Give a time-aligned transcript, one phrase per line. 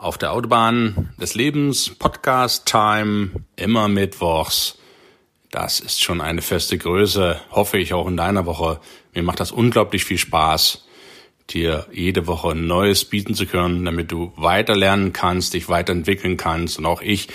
[0.00, 4.78] auf der Autobahn des Lebens, Podcast Time, immer mittwochs.
[5.50, 8.80] Das ist schon eine feste Größe, hoffe ich auch in deiner Woche.
[9.12, 10.86] Mir macht das unglaublich viel Spaß,
[11.50, 16.78] dir jede Woche Neues bieten zu können, damit du weiter lernen kannst, dich weiterentwickeln kannst
[16.78, 17.28] und auch ich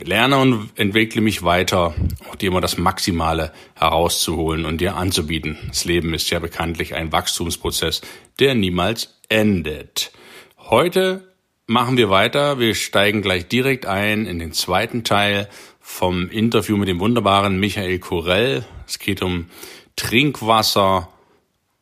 [0.00, 1.92] lerne und entwickle mich weiter,
[2.30, 5.58] auch dir immer das Maximale herauszuholen und dir anzubieten.
[5.66, 8.00] Das Leben ist ja bekanntlich ein Wachstumsprozess,
[8.38, 10.12] der niemals endet.
[10.56, 11.29] Heute
[11.70, 12.58] machen wir weiter.
[12.58, 18.00] Wir steigen gleich direkt ein in den zweiten Teil vom Interview mit dem wunderbaren Michael
[18.00, 18.64] Kurell.
[18.88, 19.46] Es geht um
[19.94, 21.08] Trinkwasser.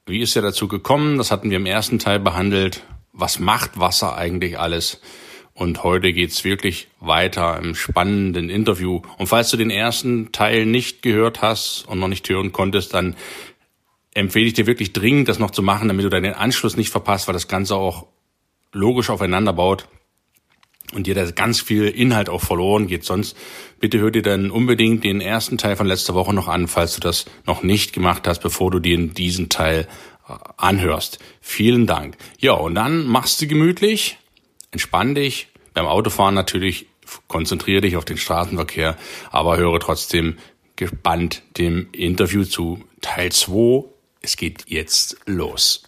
[0.05, 1.17] Wie ist er dazu gekommen?
[1.17, 2.85] Das hatten wir im ersten Teil behandelt.
[3.15, 5.01] Was macht Wasser eigentlich alles?
[5.55, 9.01] Und heute geht's wirklich weiter im spannenden Interview.
[9.17, 13.17] Und falls du den ersten Teil nicht gehört hast und noch nicht hören konntest, dann
[14.13, 17.27] empfehle ich dir wirklich dringend, das noch zu machen, damit du deinen Anschluss nicht verpasst,
[17.27, 18.07] weil das Ganze auch
[18.73, 19.89] logisch aufeinander baut
[20.93, 23.05] und dir da ganz viel Inhalt auch verloren geht.
[23.05, 23.37] Sonst
[23.81, 27.01] bitte hör dir dann unbedingt den ersten Teil von letzter Woche noch an, falls du
[27.01, 29.87] das noch nicht gemacht hast, bevor du dir diesen Teil
[30.29, 31.19] äh, anhörst.
[31.41, 32.17] Vielen Dank.
[32.39, 34.19] Ja, und dann machst du gemütlich,
[34.71, 35.49] entspann dich.
[35.75, 36.87] Beim Autofahren natürlich
[37.27, 38.97] konzentriere dich auf den Straßenverkehr,
[39.31, 40.39] aber höre trotzdem
[40.77, 42.85] gespannt dem Interview zu.
[43.01, 43.85] Teil 2.
[44.21, 45.88] Es geht jetzt los.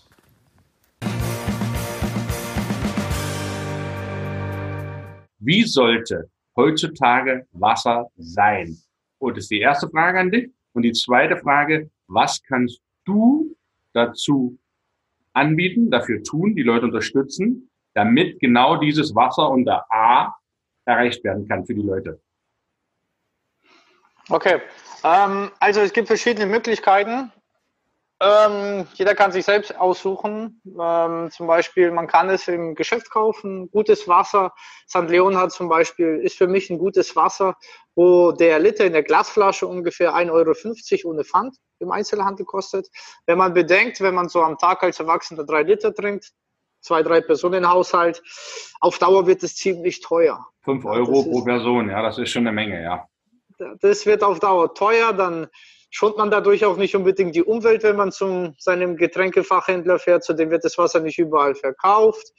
[5.41, 8.77] Wie sollte heutzutage Wasser sein?
[9.18, 10.51] Und das ist die erste Frage an dich.
[10.73, 13.56] Und die zweite Frage, was kannst du
[13.92, 14.58] dazu
[15.33, 20.34] anbieten, dafür tun, die Leute unterstützen, damit genau dieses Wasser unter A
[20.84, 22.20] erreicht werden kann für die Leute?
[24.28, 24.61] Okay,
[25.02, 27.33] ähm, also es gibt verschiedene Möglichkeiten.
[28.23, 30.61] Ähm, jeder kann sich selbst aussuchen.
[30.79, 33.70] Ähm, zum Beispiel, man kann es im Geschäft kaufen.
[33.70, 34.53] Gutes Wasser.
[34.86, 35.08] St.
[35.08, 37.57] Leon hat zum Beispiel, ist für mich ein gutes Wasser,
[37.95, 42.89] wo der Liter in der Glasflasche ungefähr 1,50 Euro ohne Pfand im Einzelhandel kostet.
[43.25, 46.31] Wenn man bedenkt, wenn man so am Tag als Erwachsener drei Liter trinkt,
[46.83, 48.23] zwei, drei Personen Haushalt,
[48.81, 50.47] auf Dauer wird es ziemlich teuer.
[50.63, 53.07] Fünf Euro pro Person, ja, das ist schon eine Menge, ja.
[53.81, 55.48] Das wird auf Dauer teuer, dann
[55.90, 60.24] schont man dadurch auch nicht unbedingt die Umwelt, wenn man zu seinem Getränkefachhändler fährt.
[60.24, 62.33] Zudem wird das Wasser nicht überall verkauft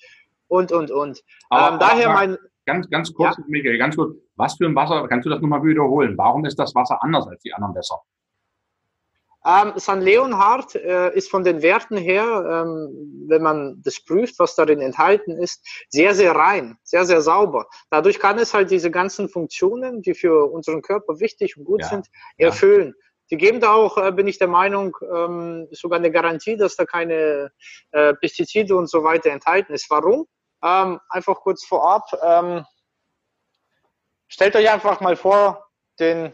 [0.48, 1.22] und, und, und.
[1.50, 2.38] Aber, ähm, daher mein.
[2.66, 3.44] Ganz, ganz kurz, ja.
[3.48, 4.16] Michael, ganz kurz.
[4.36, 6.18] Was für ein Wasser, kannst du das nochmal wiederholen?
[6.18, 8.02] Warum ist das Wasser anders als die anderen Wässer?
[9.44, 14.56] Ähm, San Leonhard äh, ist von den Werten her, ähm, wenn man das prüft, was
[14.56, 17.68] darin enthalten ist, sehr, sehr rein, sehr, sehr sauber.
[17.90, 21.88] Dadurch kann es halt diese ganzen Funktionen, die für unseren Körper wichtig und gut ja.
[21.88, 22.08] sind,
[22.38, 22.94] erfüllen.
[22.96, 23.11] Ja.
[23.32, 26.86] Die geben da auch, äh, bin ich der Meinung, ähm, sogar eine Garantie, dass da
[26.86, 27.52] keine
[27.92, 29.90] äh, Pestizide und so weiter enthalten ist.
[29.90, 30.28] Warum?
[30.62, 32.04] Ähm, einfach kurz vorab.
[32.22, 32.66] Ähm,
[34.28, 35.66] stellt euch einfach mal vor,
[36.00, 36.34] den,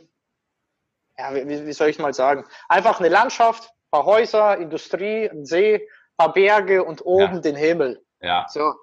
[1.18, 5.88] ja, wie, wie soll ich mal sagen, einfach eine Landschaft, paar Häuser, Industrie, ein See,
[6.18, 7.40] paar Berge und oben ja.
[7.40, 8.04] den Himmel.
[8.22, 8.48] Ja.
[8.50, 8.74] So.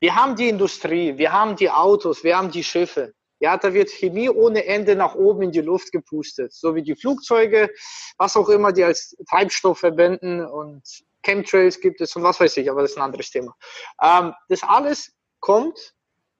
[0.00, 3.14] Wir haben die Industrie, wir haben die Autos, wir haben die Schiffe.
[3.42, 6.94] Ja, da wird Chemie ohne Ende nach oben in die Luft gepustet, so wie die
[6.94, 7.70] Flugzeuge,
[8.16, 10.84] was auch immer die als Treibstoff verwenden und
[11.24, 13.52] Chemtrails gibt es und was weiß ich, aber das ist ein anderes Thema.
[14.00, 15.92] Ähm, das alles kommt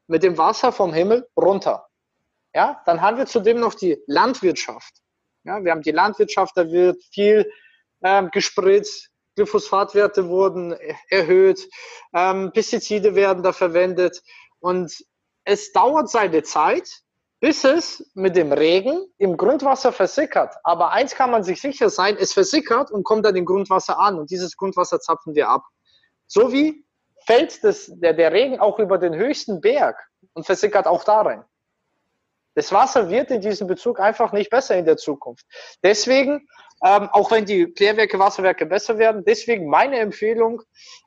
[0.06, 1.88] mit dem Wasser vom Himmel runter.
[2.54, 4.94] Ja, dann haben wir zudem noch die Landwirtschaft.
[5.42, 7.50] Ja, wir haben die Landwirtschaft, da wird viel
[8.04, 10.76] ähm, gespritzt, Glyphosphatwerte wurden
[11.08, 11.68] erhöht,
[12.14, 14.22] ähm, Pestizide werden da verwendet
[14.60, 15.04] und
[15.44, 16.88] es dauert seine Zeit,
[17.40, 20.54] bis es mit dem Regen im Grundwasser versickert.
[20.62, 24.18] Aber eins kann man sich sicher sein, es versickert und kommt dann im Grundwasser an
[24.18, 25.64] und dieses Grundwasser zapfen wir ab.
[26.28, 26.86] So wie
[27.26, 29.96] fällt das, der, der Regen auch über den höchsten Berg
[30.34, 31.44] und versickert auch da rein.
[32.54, 35.44] Das Wasser wird in diesem Bezug einfach nicht besser in der Zukunft.
[35.82, 36.46] Deswegen,
[36.84, 40.62] ähm, auch wenn die Klärwerke, Wasserwerke besser werden, deswegen meine Empfehlung,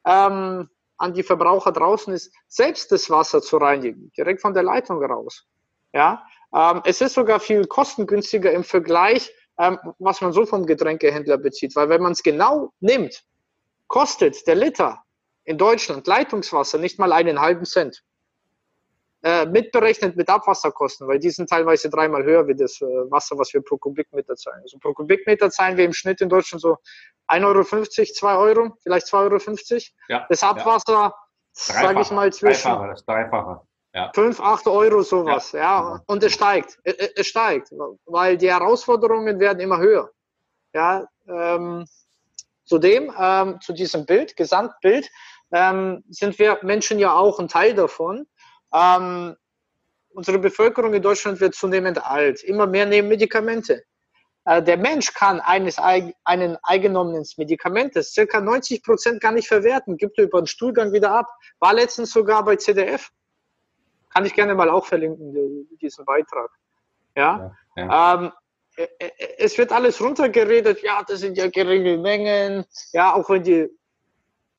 [0.05, 5.03] ähm, an die Verbraucher draußen ist, selbst das Wasser zu reinigen, direkt von der Leitung
[5.03, 5.45] raus.
[5.93, 11.37] Ja, ähm, es ist sogar viel kostengünstiger im Vergleich, ähm, was man so vom Getränkehändler
[11.37, 13.23] bezieht, weil wenn man es genau nimmt,
[13.87, 15.03] kostet der Liter
[15.43, 18.03] in Deutschland Leitungswasser nicht mal einen halben Cent.
[19.45, 23.53] Äh, mitberechnet mit Abwasserkosten, weil die sind teilweise dreimal höher wie das äh, Wasser, was
[23.53, 24.61] wir pro Kubikmeter zahlen.
[24.61, 26.77] Also pro Kubikmeter zahlen wir im Schnitt in Deutschland so
[27.27, 29.81] 1,50 Euro, 2 Euro, vielleicht 2,50 Euro.
[30.09, 31.13] Ja, das Abwasser, ja.
[31.53, 33.61] sage ich mal, zwischen Dreifache, das Dreifache.
[33.93, 34.11] Ja.
[34.13, 35.59] 5, 8 Euro sowas, ja.
[35.59, 36.03] ja.
[36.07, 37.71] Und es steigt, es, es steigt,
[38.05, 40.11] weil die Herausforderungen werden immer höher.
[40.73, 41.85] Ja, ähm,
[42.65, 45.09] zudem, ähm, zu diesem Bild, Gesamtbild,
[45.53, 48.27] ähm, sind wir Menschen ja auch ein Teil davon.
[48.73, 49.35] Ähm,
[50.09, 52.43] unsere Bevölkerung in Deutschland wird zunehmend alt.
[52.43, 53.83] Immer mehr nehmen Medikamente.
[54.45, 60.17] Äh, der Mensch kann eines einen eingenommenen Medikamentes circa 90 Prozent gar nicht verwerten, gibt
[60.17, 61.27] er über den Stuhlgang wieder ab.
[61.59, 63.11] War letztens sogar bei CDF.
[64.13, 66.49] Kann ich gerne mal auch verlinken, diesen Beitrag.
[67.15, 67.55] Ja.
[67.75, 68.23] ja, ja.
[68.23, 68.31] Ähm,
[69.37, 73.69] es wird alles runtergeredet, ja, das sind ja geringe Mengen, ja, auch wenn die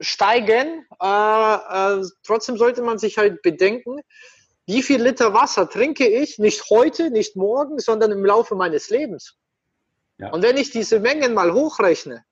[0.00, 0.87] steigen.
[1.00, 4.00] Äh, äh, trotzdem sollte man sich halt bedenken,
[4.66, 9.37] wie viel Liter Wasser trinke ich nicht heute, nicht morgen, sondern im Laufe meines Lebens.
[10.19, 10.31] Ja.
[10.31, 12.25] Und wenn ich diese Mengen mal hochrechne,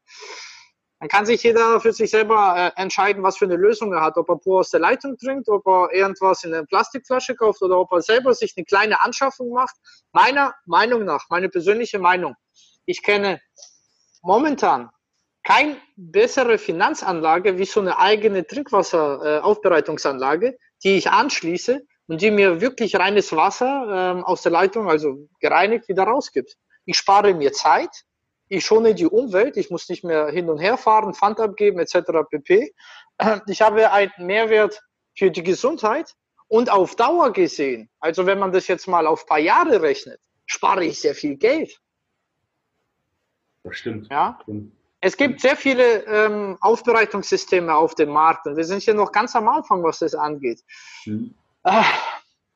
[0.98, 4.16] dann kann sich jeder für sich selber äh, entscheiden, was für eine Lösung er hat.
[4.16, 7.78] Ob er pur aus der Leitung trinkt, ob er irgendwas in einer Plastikflasche kauft oder
[7.78, 9.76] ob er selber sich eine kleine Anschaffung macht.
[10.12, 12.36] Meiner Meinung nach, meine persönliche Meinung,
[12.86, 13.40] ich kenne
[14.22, 14.90] momentan
[15.44, 22.62] keine bessere Finanzanlage wie so eine eigene Trinkwasseraufbereitungsanlage, äh, die ich anschließe und die mir
[22.62, 26.56] wirklich reines Wasser äh, aus der Leitung, also gereinigt, wieder rausgibt.
[26.86, 28.04] Ich spare mir Zeit,
[28.48, 31.96] ich schone die Umwelt, ich muss nicht mehr hin und her fahren, Pfand abgeben etc.
[32.28, 32.74] pp.
[33.46, 34.80] Ich habe einen Mehrwert
[35.16, 36.14] für die Gesundheit
[36.48, 40.84] und auf Dauer gesehen, also wenn man das jetzt mal auf paar Jahre rechnet, spare
[40.84, 41.78] ich sehr viel Geld.
[43.62, 44.10] Das stimmt.
[44.10, 44.38] Ja.
[44.42, 44.73] Stimmt.
[45.04, 49.36] Es gibt sehr viele ähm, Aufbereitungssysteme auf dem Markt und wir sind hier noch ganz
[49.36, 50.62] am Anfang, was das angeht.
[51.04, 51.34] Mhm.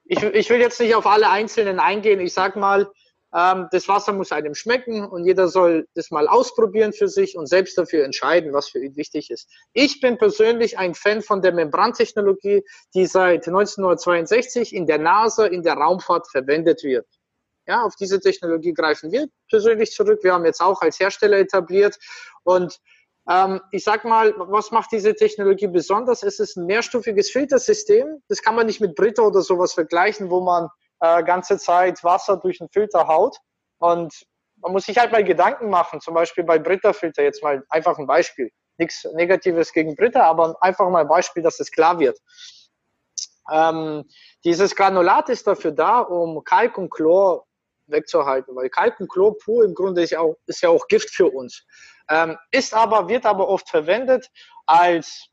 [0.06, 2.20] Ich, ich, will jetzt nicht auf alle einzelnen eingehen.
[2.20, 2.90] Ich sage mal,
[3.34, 7.48] ähm, das Wasser muss einem schmecken und jeder soll das mal ausprobieren für sich und
[7.48, 9.50] selbst dafür entscheiden, was für ihn wichtig ist.
[9.74, 15.62] Ich bin persönlich ein Fan von der Membrantechnologie, die seit 1962 in der NASA in
[15.62, 17.06] der Raumfahrt verwendet wird.
[17.68, 20.20] Ja, auf diese Technologie greifen wir persönlich zurück.
[20.22, 21.98] Wir haben jetzt auch als Hersteller etabliert.
[22.42, 22.80] Und
[23.28, 26.22] ähm, ich sag mal, was macht diese Technologie besonders?
[26.22, 28.22] Es ist ein mehrstufiges Filtersystem.
[28.28, 30.68] Das kann man nicht mit Brita oder sowas vergleichen, wo man
[31.00, 33.36] äh, ganze Zeit Wasser durch einen Filter haut.
[33.76, 34.14] Und
[34.56, 38.06] man muss sich halt mal Gedanken machen, zum Beispiel bei Brita-Filter, jetzt mal einfach ein
[38.06, 38.50] Beispiel.
[38.78, 42.18] Nichts Negatives gegen Brita, aber einfach mal ein Beispiel, dass es klar wird.
[43.50, 44.04] Ähm,
[44.44, 47.47] dieses Granulat ist dafür da, um Kalk und Chlor
[47.90, 51.10] wegzuhalten, weil Kalk und Chlor pur im Grunde ist ja auch, ist ja auch Gift
[51.10, 51.64] für uns.
[52.08, 54.30] Ähm, ist aber, wird aber oft verwendet
[54.66, 55.28] als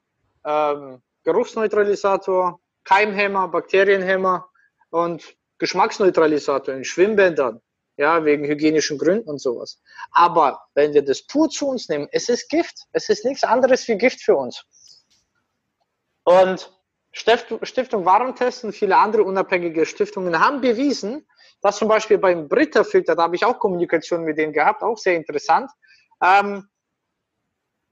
[0.45, 4.47] ähm, Geruchsneutralisator, Keimhemmer, Bakterienhemmer
[4.89, 7.61] und Geschmacksneutralisator in Schwimmbädern,
[7.97, 9.81] ja, wegen hygienischen Gründen und sowas.
[10.11, 12.83] Aber wenn wir das pur zu uns nehmen, es ist Gift.
[12.91, 14.65] Es ist nichts anderes wie Gift für uns.
[16.23, 16.71] Und
[17.11, 21.25] Stiftung Warentest und viele andere unabhängige Stiftungen haben bewiesen,
[21.65, 25.15] dass zum Beispiel beim Britta-Filter, da habe ich auch Kommunikation mit denen gehabt, auch sehr
[25.15, 25.71] interessant,
[26.23, 26.69] ähm,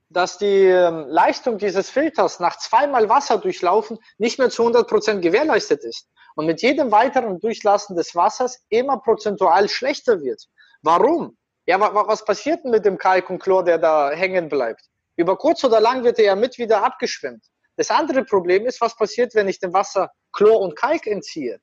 [0.08, 5.22] dass die ähm, Leistung dieses Filters nach zweimal Wasser durchlaufen nicht mehr zu 100 Prozent
[5.22, 10.40] gewährleistet ist und mit jedem weiteren Durchlassen des Wassers immer prozentual schlechter wird.
[10.82, 11.36] Warum?
[11.66, 14.82] Ja, was passiert denn mit dem Kalk und Chlor, der da hängen bleibt?
[15.16, 17.44] Über kurz oder lang wird er ja mit wieder abgeschwemmt.
[17.74, 21.58] Das andere Problem ist, was passiert, wenn ich dem Wasser Chlor und Kalk entziehe?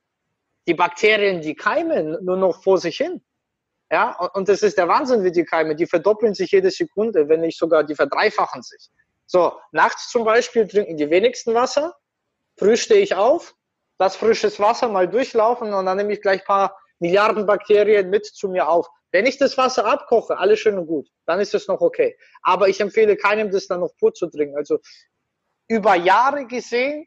[0.66, 3.22] Die Bakterien, die keimen nur noch vor sich hin.
[3.90, 7.42] Ja, und das ist der Wahnsinn, wie die Keime, die verdoppeln sich jede Sekunde, wenn
[7.42, 8.88] nicht sogar die verdreifachen sich.
[9.26, 11.94] So, nachts zum Beispiel trinken die wenigsten Wasser,
[12.58, 13.54] früh stehe ich auf,
[13.98, 18.24] lass frisches Wasser mal durchlaufen und dann nehme ich gleich ein paar Milliarden Bakterien mit
[18.24, 18.88] zu mir auf.
[19.10, 22.16] Wenn ich das Wasser abkoche, alles schön und gut, dann ist es noch okay.
[22.42, 24.56] Aber ich empfehle keinem, das dann noch pur zu trinken.
[24.56, 24.78] Also
[25.68, 27.06] über Jahre gesehen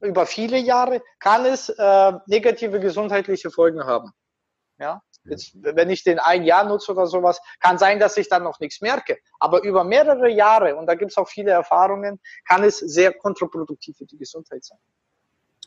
[0.00, 4.10] über viele Jahre kann es äh, negative gesundheitliche Folgen haben.
[4.78, 8.42] Ja, Jetzt, wenn ich den ein Jahr nutze oder sowas, kann sein, dass ich dann
[8.42, 9.18] noch nichts merke.
[9.38, 13.96] Aber über mehrere Jahre, und da gibt es auch viele Erfahrungen, kann es sehr kontraproduktiv
[13.96, 14.78] für die Gesundheit sein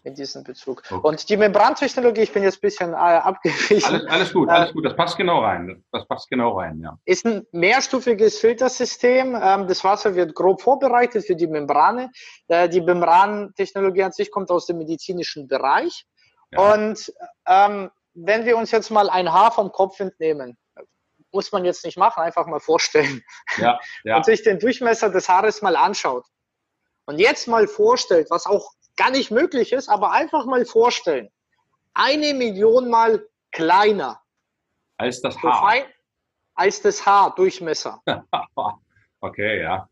[0.07, 0.83] in diesem Bezug.
[0.89, 0.99] Okay.
[1.03, 3.83] Und die Membrantechnologie, ich bin jetzt ein bisschen äh, abgewichen.
[3.83, 5.83] Alles, alles gut, alles gut, das passt genau rein.
[5.91, 6.97] Das passt genau rein, ja.
[7.05, 9.35] Ist ein mehrstufiges Filtersystem.
[9.35, 12.11] Ähm, das Wasser wird grob vorbereitet für die Membrane.
[12.47, 16.05] Äh, die Membrantechnologie an sich kommt aus dem medizinischen Bereich.
[16.51, 16.73] Ja.
[16.73, 17.13] Und
[17.45, 20.57] ähm, wenn wir uns jetzt mal ein Haar vom Kopf entnehmen,
[21.33, 23.21] muss man jetzt nicht machen, einfach mal vorstellen.
[23.57, 24.17] Ja, ja.
[24.17, 26.25] Und sich den Durchmesser des Haares mal anschaut.
[27.05, 31.29] Und jetzt mal vorstellt, was auch gar nicht möglich ist, aber einfach mal vorstellen.
[31.93, 34.21] eine Million Mal kleiner.
[34.97, 35.53] Als das Haar.
[35.53, 35.85] So fein,
[36.55, 38.01] als das Haar Durchmesser.
[39.21, 39.87] okay, ja.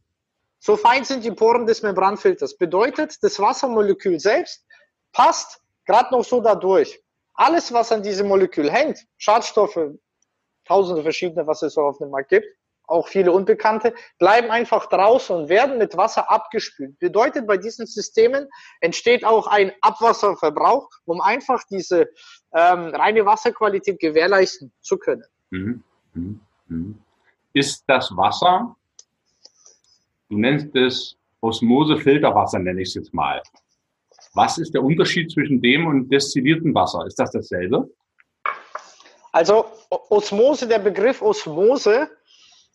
[0.60, 2.58] So fein sind die Poren des Membranfilters.
[2.58, 4.66] Bedeutet, das Wassermolekül selbst
[5.14, 7.02] passt gerade noch so da durch.
[7.36, 9.92] Alles, was an diesem Molekül hängt, Schadstoffe,
[10.66, 12.48] tausende verschiedene, was es so auf dem Markt gibt,
[12.88, 16.98] auch viele Unbekannte, bleiben einfach draußen und werden mit Wasser abgespült.
[17.00, 18.48] Bedeutet, bei diesen Systemen
[18.82, 22.10] entsteht auch ein Abwasserverbrauch, um einfach diese
[22.54, 25.24] ähm, reine Wasserqualität gewährleisten zu können.
[25.50, 25.84] Mhm.
[26.14, 26.40] Mhm.
[26.68, 27.02] mhm.
[27.54, 28.76] Ist das Wasser,
[30.30, 33.42] du nennst es Osmose-Filterwasser, nenne ich es jetzt mal.
[34.34, 37.06] Was ist der Unterschied zwischen dem und destilliertem Wasser?
[37.06, 37.90] Ist das dasselbe?
[39.32, 42.10] Also Osmose, der Begriff Osmose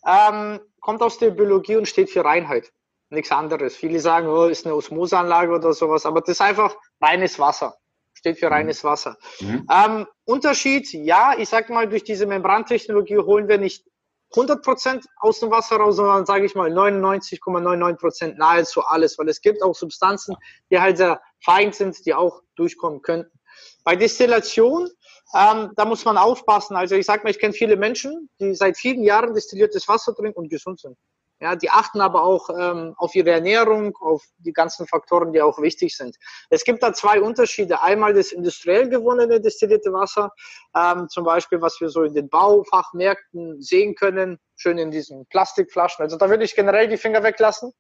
[0.07, 2.73] ähm, kommt aus der Biologie und steht für Reinheit.
[3.11, 3.76] Nichts anderes.
[3.76, 7.76] Viele sagen, oh, ist eine Osmoseanlage oder sowas, aber das ist einfach reines Wasser.
[8.12, 8.52] Steht für mhm.
[8.52, 9.16] reines Wasser.
[9.40, 9.66] Mhm.
[9.71, 13.85] Ähm, Unterschied, ja, ich sag mal, durch diese Membrantechnologie holen wir nicht
[14.33, 19.28] 100 Prozent aus dem Wasser raus, sondern sage ich mal 99,99 Prozent nahezu alles, weil
[19.28, 20.37] es gibt auch Substanzen,
[20.71, 23.37] die halt sehr fein sind, die auch durchkommen könnten.
[23.83, 24.88] Bei Destillation
[25.34, 26.76] ähm, da muss man aufpassen.
[26.76, 30.38] Also ich sage mal, ich kenne viele Menschen, die seit vielen Jahren destilliertes Wasser trinken
[30.38, 30.96] und gesund sind.
[31.42, 35.58] Ja, die achten aber auch ähm, auf ihre Ernährung, auf die ganzen Faktoren, die auch
[35.58, 36.16] wichtig sind.
[36.50, 37.80] Es gibt da zwei Unterschiede.
[37.80, 40.32] Einmal das industriell gewonnene destillierte Wasser,
[40.76, 46.02] ähm, zum Beispiel, was wir so in den Baufachmärkten sehen können, schön in diesen Plastikflaschen.
[46.02, 47.72] Also da würde ich generell die Finger weglassen.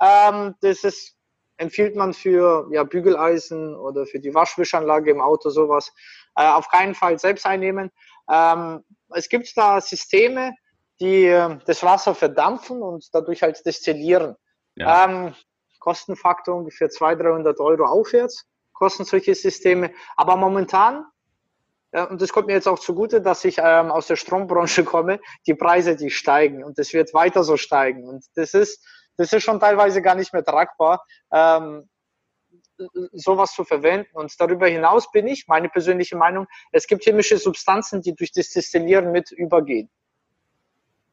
[0.00, 1.16] Ähm, das ist
[1.56, 5.92] empfiehlt man für ja, Bügeleisen oder für die Waschwischanlage im Auto sowas
[6.36, 7.90] äh, auf keinen Fall selbst einnehmen.
[8.30, 10.54] Ähm, es gibt da Systeme,
[11.00, 14.36] die äh, das Wasser verdampfen und dadurch halt destillieren.
[14.76, 15.04] Ja.
[15.04, 15.34] Ähm,
[15.78, 19.92] Kostenfaktor ungefähr 200, 300 Euro aufwärts kosten solche Systeme.
[20.16, 21.06] Aber momentan,
[21.92, 25.20] äh, und das kommt mir jetzt auch zugute, dass ich ähm, aus der Strombranche komme,
[25.46, 28.06] die Preise, die steigen und es wird weiter so steigen.
[28.08, 28.84] Und das ist,
[29.16, 31.04] das ist schon teilweise gar nicht mehr tragbar.
[31.32, 31.88] Ähm,
[33.12, 34.10] sowas zu verwenden.
[34.14, 38.50] Und darüber hinaus bin ich, meine persönliche Meinung, es gibt chemische Substanzen, die durch das
[38.50, 39.90] Destillieren mit übergehen.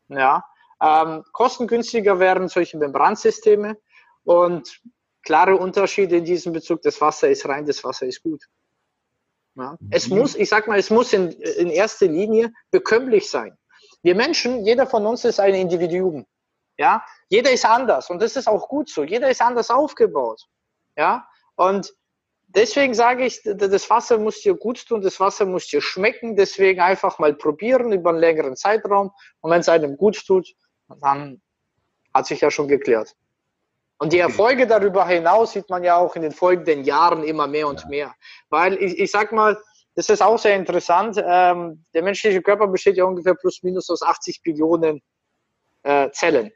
[0.07, 0.43] Ja,
[0.81, 3.77] ähm, kostengünstiger wären solche Membransysteme
[4.23, 4.81] und
[5.23, 6.81] klare Unterschiede in diesem Bezug.
[6.81, 8.43] Das Wasser ist rein, das Wasser ist gut.
[9.55, 9.77] Ja.
[9.89, 10.19] Es mhm.
[10.19, 13.57] muss, ich sag mal, es muss in, in erster Linie bekömmlich sein.
[14.01, 16.25] Wir Menschen, jeder von uns ist ein Individuum.
[16.81, 19.03] Ja, jeder ist anders und das ist auch gut so.
[19.03, 20.47] Jeder ist anders aufgebaut.
[20.97, 21.93] Ja, und
[22.47, 26.35] deswegen sage ich, das Wasser muss dir gut tun, das Wasser muss dir schmecken.
[26.35, 29.11] Deswegen einfach mal probieren über einen längeren Zeitraum.
[29.41, 30.55] Und wenn es einem gut tut,
[31.01, 31.39] dann
[32.15, 33.15] hat sich ja schon geklärt.
[33.99, 37.67] Und die Erfolge darüber hinaus sieht man ja auch in den folgenden Jahren immer mehr
[37.67, 37.87] und ja.
[37.89, 38.15] mehr.
[38.49, 39.55] Weil ich, ich sag mal,
[39.93, 41.23] das ist auch sehr interessant.
[41.23, 45.03] Ähm, der menschliche Körper besteht ja ungefähr plus minus aus 80 Billionen
[45.83, 46.51] äh, Zellen.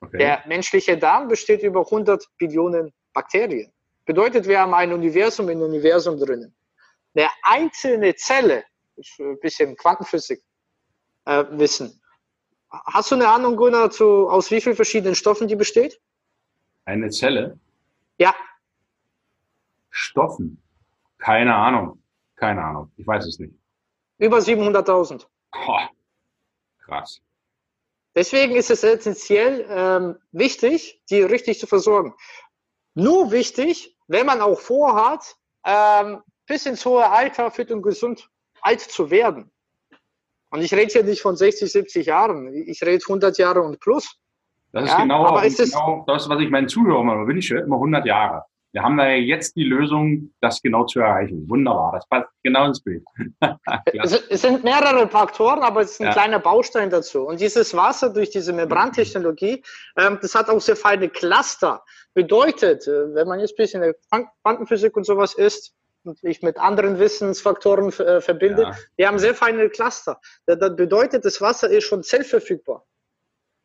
[0.00, 0.18] Okay.
[0.18, 3.72] Der menschliche Darm besteht über 100 Billionen Bakterien.
[4.06, 6.54] Bedeutet, wir haben ein Universum im Universum drinnen.
[7.14, 8.64] Eine einzelne Zelle,
[9.18, 10.42] ein bisschen Quantenphysik
[11.26, 12.00] äh, wissen.
[12.70, 16.00] Hast du eine Ahnung, Gunnar, zu, aus wie vielen verschiedenen Stoffen die besteht?
[16.84, 17.58] Eine Zelle?
[18.18, 18.34] Ja.
[19.90, 20.62] Stoffen?
[21.18, 22.02] Keine Ahnung.
[22.36, 22.90] Keine Ahnung.
[22.96, 23.54] Ich weiß es nicht.
[24.18, 25.26] Über 700.000.
[26.78, 27.20] Krass.
[28.14, 32.14] Deswegen ist es essentiell ähm, wichtig, die richtig zu versorgen.
[32.94, 38.28] Nur wichtig, wenn man auch vorhat, ähm, bis ins hohe Alter fit und gesund
[38.62, 39.52] alt zu werden.
[40.50, 42.52] Und ich rede hier nicht von 60, 70 Jahren.
[42.52, 44.16] Ich rede 100 Jahre und plus.
[44.72, 48.44] Das ist ja, genau, genau das, was ich meinen Zuhörern immer wünsche, immer 100 Jahre.
[48.72, 51.48] Wir haben da ja jetzt die Lösung, das genau zu erreichen.
[51.48, 53.04] Wunderbar, das passt genau ins Bild.
[53.84, 56.12] es sind mehrere Faktoren, aber es ist ein ja.
[56.12, 57.26] kleiner Baustein dazu.
[57.26, 59.62] Und dieses Wasser durch diese Membrantechnologie,
[59.96, 61.82] ähm, das hat auch sehr feine Cluster.
[62.14, 66.42] Bedeutet, äh, wenn man jetzt ein bisschen in der Quantenphysik und sowas ist, und sich
[66.42, 68.76] mit anderen Wissensfaktoren äh, verbindet, ja.
[68.98, 70.18] die haben sehr feine Cluster.
[70.46, 72.86] Das bedeutet, das Wasser ist schon zellverfügbar.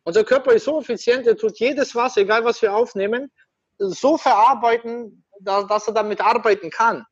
[0.04, 3.32] Unser Körper ist so effizient, er tut jedes Wasser, egal was wir aufnehmen,
[3.78, 7.06] so verarbeiten, dass er damit arbeiten kann.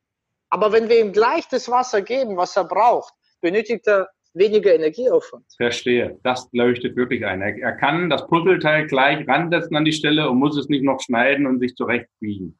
[0.50, 5.44] Aber wenn wir ihm gleich das Wasser geben, was er braucht, benötigt er weniger Energieaufwand.
[5.56, 6.18] Verstehe.
[6.22, 7.40] Das leuchtet wirklich ein.
[7.40, 11.46] Er, kann das Puzzleteil gleich ransetzen an die Stelle und muss es nicht noch schneiden
[11.46, 12.58] und sich zurechtbiegen.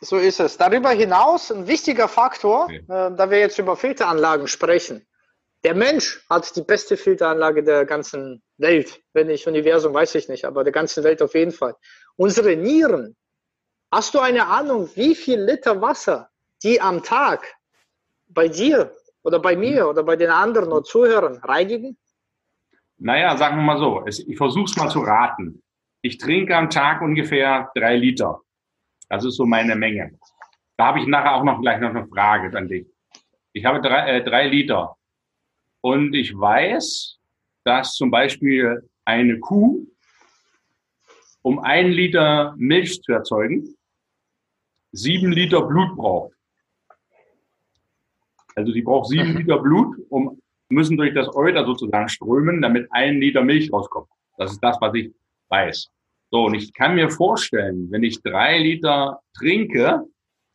[0.00, 0.56] So ist es.
[0.58, 2.78] Darüber hinaus ein wichtiger Faktor, okay.
[2.88, 5.06] äh, da wir jetzt über Filteranlagen sprechen.
[5.62, 9.00] Der Mensch hat die beste Filteranlage der ganzen Welt.
[9.14, 11.74] Wenn nicht Universum, weiß ich nicht, aber der ganzen Welt auf jeden Fall.
[12.16, 13.16] Unsere Nieren.
[13.90, 16.30] Hast du eine Ahnung, wie viel Liter Wasser
[16.62, 17.54] die am Tag
[18.28, 18.92] bei dir
[19.22, 21.96] oder bei mir oder bei den anderen oder Zuhörern reinigen?
[22.98, 25.62] Naja, sagen wir mal so, ich versuche es mal zu raten.
[26.02, 28.40] Ich trinke am Tag ungefähr drei Liter.
[29.08, 30.18] Das ist so meine Menge.
[30.76, 32.86] Da habe ich nachher auch noch gleich noch eine Frage an dich.
[33.52, 34.96] Ich habe drei, äh, drei Liter.
[35.80, 37.18] Und ich weiß,
[37.64, 39.86] dass zum Beispiel eine Kuh,
[41.44, 43.76] um einen Liter Milch zu erzeugen,
[44.92, 46.32] sieben Liter Blut braucht.
[48.56, 49.38] Also die braucht sieben mhm.
[49.38, 54.08] Liter Blut, um müssen durch das Euter sozusagen strömen, damit ein Liter Milch rauskommt.
[54.38, 55.12] Das ist das, was ich
[55.50, 55.90] weiß.
[56.30, 60.02] So, und ich kann mir vorstellen, wenn ich drei Liter trinke,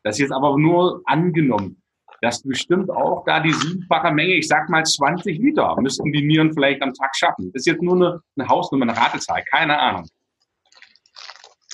[0.03, 1.81] das ist jetzt aber nur angenommen,
[2.22, 6.51] dass bestimmt auch da die siebenfache Menge, ich sag mal 20 Liter, müssten die Nieren
[6.51, 7.51] vielleicht am Tag schaffen.
[7.53, 10.08] Das ist jetzt nur eine, eine Hausnummer, eine Ratezahl, keine Ahnung.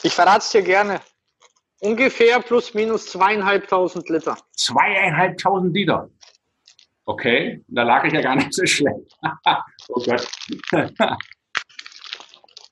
[0.04, 1.02] Ich verrate es dir gerne.
[1.82, 4.38] Ungefähr plus minus zweieinhalbtausend Liter.
[4.56, 6.10] Zweieinhalbtausend Liter.
[7.06, 9.16] Okay, da lag ich ja gar nicht so schlecht.
[9.90, 10.28] oh Gott.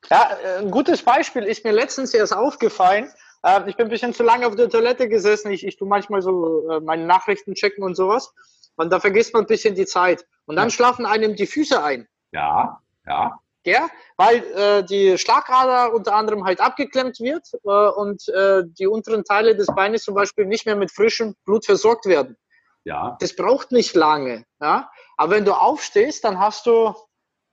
[0.10, 3.12] ja, ein gutes Beispiel ist mir letztens erst aufgefallen.
[3.44, 5.51] Ähm, ich bin ein bisschen zu lange auf der Toilette gesessen.
[5.51, 8.34] Ich, ich tue manchmal so äh, meine Nachrichten checken und sowas.
[8.75, 10.25] Und da vergisst man ein bisschen die Zeit.
[10.46, 10.72] Und dann ja.
[10.72, 12.08] schlafen einem die Füße ein.
[12.32, 13.38] Ja, ja.
[13.65, 19.24] Ja, weil äh, die Schlagader unter anderem halt abgeklemmt wird äh, und äh, die unteren
[19.24, 22.36] Teile des Beines zum Beispiel nicht mehr mit frischem Blut versorgt werden.
[22.84, 23.17] Ja.
[23.22, 24.46] Das braucht nicht lange.
[24.62, 24.89] Ja?
[25.15, 26.93] Aber wenn du aufstehst, dann hast du,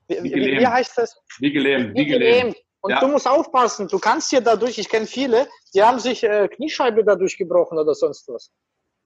[0.08, 1.16] wie, wie, wie heißt das?
[1.38, 1.96] Wie gelähmt.
[1.96, 2.56] Wie, gelähmt.
[2.80, 3.00] Und ja.
[3.00, 7.04] du musst aufpassen, du kannst dir dadurch, ich kenne viele, die haben sich äh, Kniescheibe
[7.04, 8.50] dadurch gebrochen oder sonst was.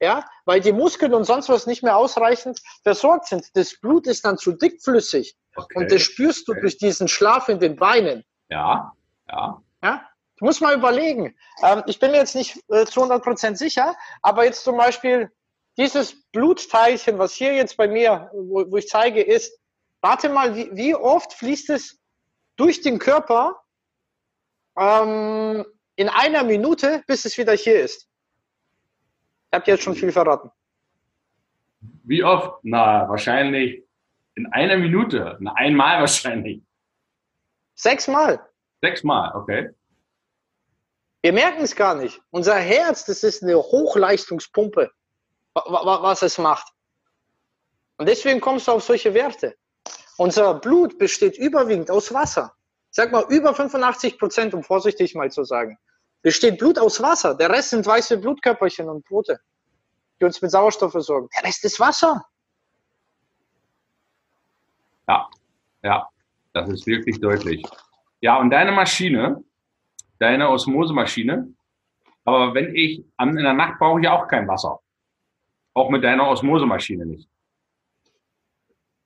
[0.04, 3.48] Ja, weil die Muskeln und sonst was nicht mehr ausreichend versorgt sind.
[3.54, 5.34] Das Blut ist dann zu dickflüssig.
[5.56, 5.78] Okay.
[5.78, 6.60] Und das spürst du okay.
[6.60, 8.22] durch diesen Schlaf in den Beinen.
[8.50, 8.92] Ja,
[9.30, 9.62] ja.
[9.82, 10.06] Ja,
[10.36, 11.34] du musst mal überlegen.
[11.62, 15.30] Ähm, ich bin mir jetzt nicht äh, zu 100 Prozent sicher, aber jetzt zum Beispiel
[15.78, 19.58] dieses Blutteilchen, was hier jetzt bei mir, wo, wo ich zeige, ist,
[20.02, 21.98] warte mal, wie, wie oft fließt es
[22.56, 23.58] durch den Körper
[24.78, 25.64] ähm,
[25.96, 28.06] in einer Minute, bis es wieder hier ist.
[29.54, 30.50] Habe jetzt schon viel verraten.
[32.04, 32.58] Wie oft?
[32.62, 33.84] Na, wahrscheinlich
[34.34, 35.36] in einer Minute.
[35.40, 36.62] Na, einmal wahrscheinlich.
[37.74, 38.40] Sechsmal.
[38.82, 39.70] Sechsmal, okay.
[41.22, 42.20] Wir merken es gar nicht.
[42.30, 44.90] Unser Herz, das ist eine Hochleistungspumpe,
[45.54, 46.72] was es macht.
[47.96, 49.56] Und deswegen kommst du auf solche Werte.
[50.18, 52.54] Unser Blut besteht überwiegend aus Wasser
[52.94, 55.78] sag mal über 85 Prozent, um vorsichtig mal zu sagen,
[56.24, 57.34] besteht Blut aus Wasser.
[57.36, 59.38] Der Rest sind weiße Blutkörperchen und Brote,
[60.18, 61.28] die uns mit Sauerstoff versorgen.
[61.36, 62.24] Der Rest ist Wasser.
[65.06, 65.28] Ja,
[65.82, 66.08] ja,
[66.54, 67.62] das ist wirklich deutlich.
[68.22, 69.44] Ja, und deine Maschine,
[70.18, 71.52] deine Osmosemaschine,
[72.24, 74.80] aber wenn ich, in der Nacht brauche ich auch kein Wasser.
[75.74, 77.28] Auch mit deiner Osmosemaschine nicht.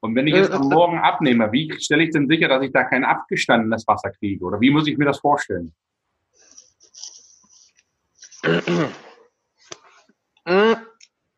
[0.01, 2.85] Und wenn ich jetzt am Morgen abnehme, wie stelle ich denn sicher, dass ich da
[2.85, 4.45] kein abgestandenes Wasser kriege?
[4.45, 5.75] Oder wie muss ich mir das vorstellen?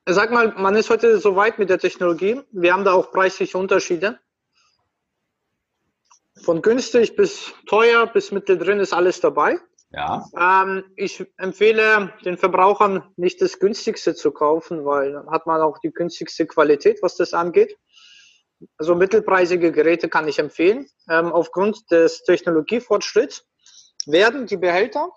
[0.06, 2.42] Sag mal, man ist heute so weit mit der Technologie.
[2.52, 4.18] Wir haben da auch preisliche Unterschiede.
[6.42, 9.58] Von günstig bis teuer bis mitteldrin ist alles dabei.
[9.92, 10.24] Ja.
[10.38, 15.78] Ähm, ich empfehle den Verbrauchern nicht das günstigste zu kaufen, weil dann hat man auch
[15.78, 17.76] die günstigste Qualität, was das angeht
[18.76, 20.86] also mittelpreisige Geräte kann ich empfehlen.
[21.08, 23.46] Ähm, aufgrund des Technologiefortschritts
[24.06, 25.10] werden die Behälter,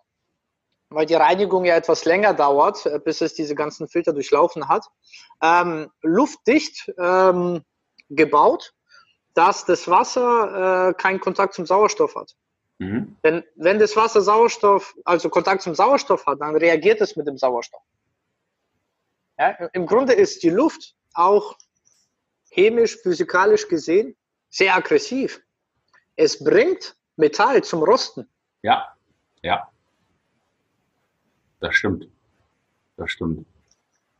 [0.93, 4.85] weil die Reinigung ja etwas länger dauert, äh, bis es diese ganzen Filter durchlaufen hat,
[5.41, 7.63] ähm, luftdicht ähm,
[8.09, 8.73] gebaut,
[9.33, 12.35] dass das Wasser äh, keinen Kontakt zum Sauerstoff hat.
[12.79, 13.17] Mhm.
[13.23, 17.37] Denn wenn das Wasser Sauerstoff, also Kontakt zum Sauerstoff hat, dann reagiert es mit dem
[17.37, 17.81] Sauerstoff.
[19.37, 21.57] Ja, Im Grunde ist die Luft auch
[22.51, 24.15] chemisch, physikalisch gesehen
[24.49, 25.41] sehr aggressiv.
[26.15, 28.29] Es bringt Metall zum Rosten.
[28.61, 28.95] Ja,
[29.41, 29.72] ja.
[31.63, 32.09] Das stimmt.
[32.97, 33.47] Das stimmt.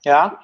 [0.06, 0.40] Ja.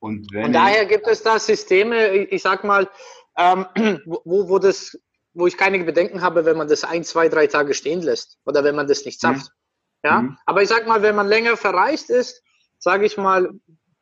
[0.00, 2.90] Und, Und daher gibt es da Systeme, ich sag mal,
[3.38, 3.66] ähm,
[4.04, 4.98] wo, wo, das,
[5.32, 8.64] wo ich keine Bedenken habe, wenn man das ein, zwei, drei Tage stehen lässt oder
[8.64, 9.46] wenn man das nicht zapft.
[9.46, 10.08] Mhm.
[10.08, 10.20] Ja.
[10.20, 10.38] Mhm.
[10.44, 12.42] Aber ich sag mal, wenn man länger verreist ist,
[12.78, 13.50] sage ich mal,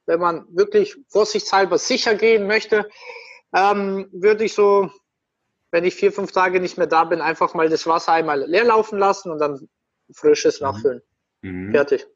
[0.06, 2.90] wenn man wirklich vorsichtshalber sicher gehen möchte,
[3.54, 4.90] ähm, würde ich so,
[5.70, 8.64] wenn ich vier, fünf Tage nicht mehr da bin, einfach mal das Wasser einmal leer
[8.64, 9.68] laufen lassen und dann
[10.12, 10.66] frisches mhm.
[10.66, 11.02] nachfüllen.
[11.42, 11.70] Mhm.
[11.70, 12.08] Fertig.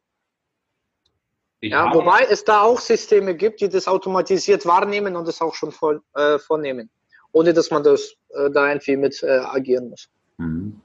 [1.70, 5.72] Ja, wobei es da auch Systeme gibt, die das automatisiert wahrnehmen und es auch schon
[5.72, 6.90] vor, äh, vornehmen,
[7.32, 10.08] ohne dass man das äh, da irgendwie mit äh, agieren muss.
[10.38, 10.80] Mhm.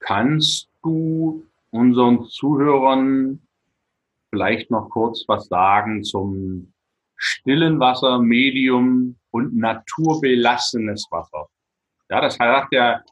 [0.00, 3.40] Kannst du unseren Zuhörern
[4.30, 6.72] vielleicht noch kurz was sagen zum
[7.16, 11.48] stillen Wasser, Medium und naturbelassenes Wasser.
[12.10, 13.02] Ja, das sagt ja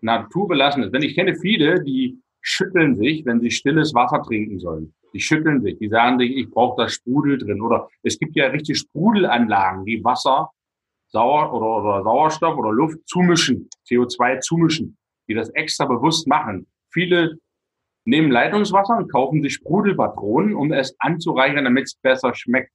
[0.00, 0.92] naturbelassenes.
[0.92, 4.94] Denn ich kenne viele, die schütteln sich, wenn sie stilles Wasser trinken sollen.
[5.12, 7.60] Die schütteln sich, die sagen sich, ich brauche da Sprudel drin.
[7.62, 10.50] Oder es gibt ja richtig Sprudelanlagen, die Wasser,
[11.08, 14.96] Sauer oder, oder Sauerstoff oder Luft zumischen, CO2 zumischen,
[15.28, 16.66] die das extra bewusst machen.
[16.90, 17.38] Viele
[18.04, 22.70] nehmen Leitungswasser und kaufen sich Sprudelpatronen, um es anzureichern, damit es besser schmeckt.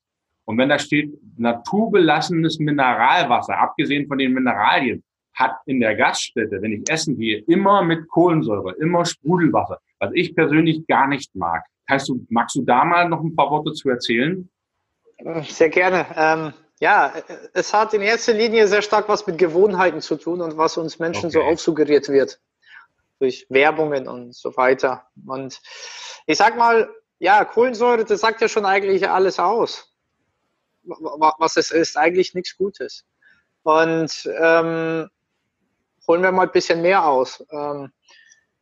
[0.45, 6.73] Und wenn da steht naturbelassenes Mineralwasser, abgesehen von den Mineralien, hat in der Gaststätte, wenn
[6.73, 11.63] ich essen gehe, immer mit Kohlensäure, immer Sprudelwasser, was ich persönlich gar nicht mag.
[11.87, 14.49] Kannst du, magst du da mal noch ein paar Worte zu erzählen?
[15.43, 16.05] Sehr gerne.
[16.15, 17.13] Ähm, ja,
[17.53, 20.97] es hat in erster Linie sehr stark was mit Gewohnheiten zu tun und was uns
[20.97, 21.33] Menschen okay.
[21.33, 22.39] so aufsuggeriert wird.
[23.19, 25.05] Durch Werbungen und so weiter.
[25.27, 25.61] Und
[26.25, 26.89] ich sag mal,
[27.19, 29.95] ja, Kohlensäure, das sagt ja schon eigentlich alles aus.
[30.83, 33.05] Was es ist, eigentlich nichts Gutes.
[33.61, 35.07] Und ähm,
[36.07, 37.45] holen wir mal ein bisschen mehr aus.
[37.51, 37.91] Ähm,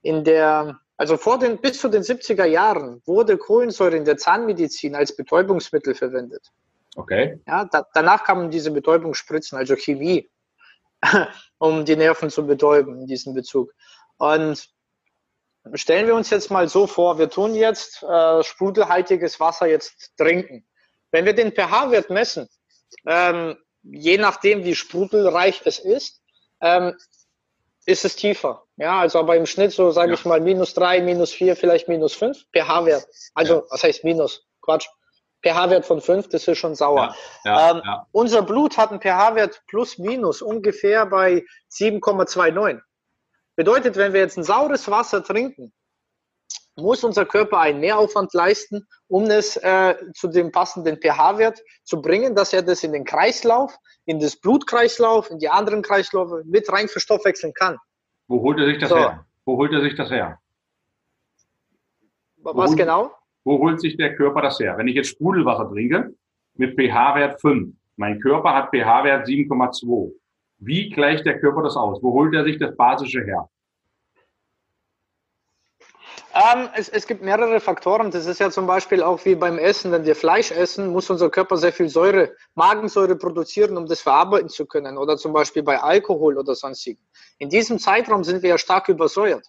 [0.01, 4.95] in der, also vor den, bis zu den 70er Jahren wurde Kohlensäure in der Zahnmedizin
[4.95, 6.51] als Betäubungsmittel verwendet.
[6.97, 7.39] Okay.
[7.47, 10.29] Ja, da, danach kamen diese Betäubungsspritzen, also Chemie,
[11.57, 13.73] um die Nerven zu betäuben in diesem Bezug.
[14.17, 14.67] Und
[15.75, 20.67] stellen wir uns jetzt mal so vor, wir tun jetzt äh, sprudelhaltiges Wasser jetzt trinken.
[21.11, 22.49] Wenn wir den pH-Wert messen,
[23.05, 26.21] ähm, je nachdem, wie sprudelreich es ist,
[26.59, 26.93] ähm,
[27.89, 28.63] ist es tiefer.
[28.77, 30.13] Ja, also aber im Schnitt so, sage ja.
[30.13, 33.07] ich mal, minus drei, minus vier, vielleicht minus fünf pH-Wert.
[33.33, 33.63] Also, ja.
[33.69, 34.45] was heißt minus?
[34.61, 34.87] Quatsch.
[35.41, 37.15] pH-Wert von fünf, das ist schon sauer.
[37.45, 37.71] Ja.
[37.71, 42.79] Ähm, unser Blut hat einen pH-Wert plus minus ungefähr bei 7,29.
[43.55, 45.73] Bedeutet, wenn wir jetzt ein saures Wasser trinken,
[46.79, 52.35] muss unser Körper einen Mehraufwand leisten, um es äh, zu dem passenden pH-Wert zu bringen,
[52.35, 56.87] dass er das in den Kreislauf, in das Blutkreislauf, in die anderen Kreisläufe mit rein
[56.87, 57.77] verstoffwechseln kann.
[58.27, 58.97] Wo holt er sich das so.
[58.97, 59.25] her?
[59.45, 60.39] Wo holt er sich das her?
[62.37, 63.11] Was wo, genau?
[63.43, 64.77] Wo holt sich der Körper das her?
[64.77, 66.13] Wenn ich jetzt Sprudelwasser trinke
[66.55, 70.13] mit pH-Wert 5, mein Körper hat pH-Wert 7,2.
[70.59, 72.01] Wie gleicht der Körper das aus?
[72.03, 73.49] Wo holt er sich das Basische her?
[76.33, 78.11] Ähm, es, es, gibt mehrere Faktoren.
[78.11, 79.91] Das ist ja zum Beispiel auch wie beim Essen.
[79.91, 84.49] Wenn wir Fleisch essen, muss unser Körper sehr viel Säure, Magensäure produzieren, um das verarbeiten
[84.49, 84.97] zu können.
[84.97, 87.01] Oder zum Beispiel bei Alkohol oder sonstigen.
[87.39, 89.45] In diesem Zeitraum sind wir ja stark übersäuert.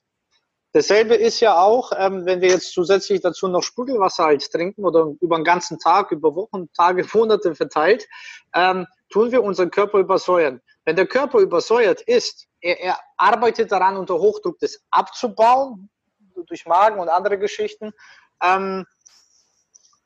[0.73, 5.13] Dasselbe ist ja auch, ähm, wenn wir jetzt zusätzlich dazu noch Sprudelwasser halt trinken oder
[5.21, 8.07] über den ganzen Tag, über Wochen, Tage, Monate verteilt,
[8.55, 10.61] ähm, tun wir unseren Körper übersäuern.
[10.85, 15.91] Wenn der Körper übersäuert ist, er, er arbeitet daran, unter Hochdruck das abzubauen,
[16.45, 17.93] durch Magen und andere Geschichten.
[18.43, 18.87] Ähm,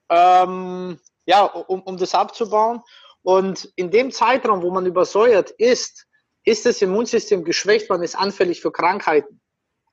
[0.08, 2.82] ähm, ja, um, um das abzubauen.
[3.22, 6.06] Und in dem Zeitraum, wo man übersäuert ist,
[6.44, 9.40] ist das Immunsystem geschwächt, man ist anfällig für Krankheiten.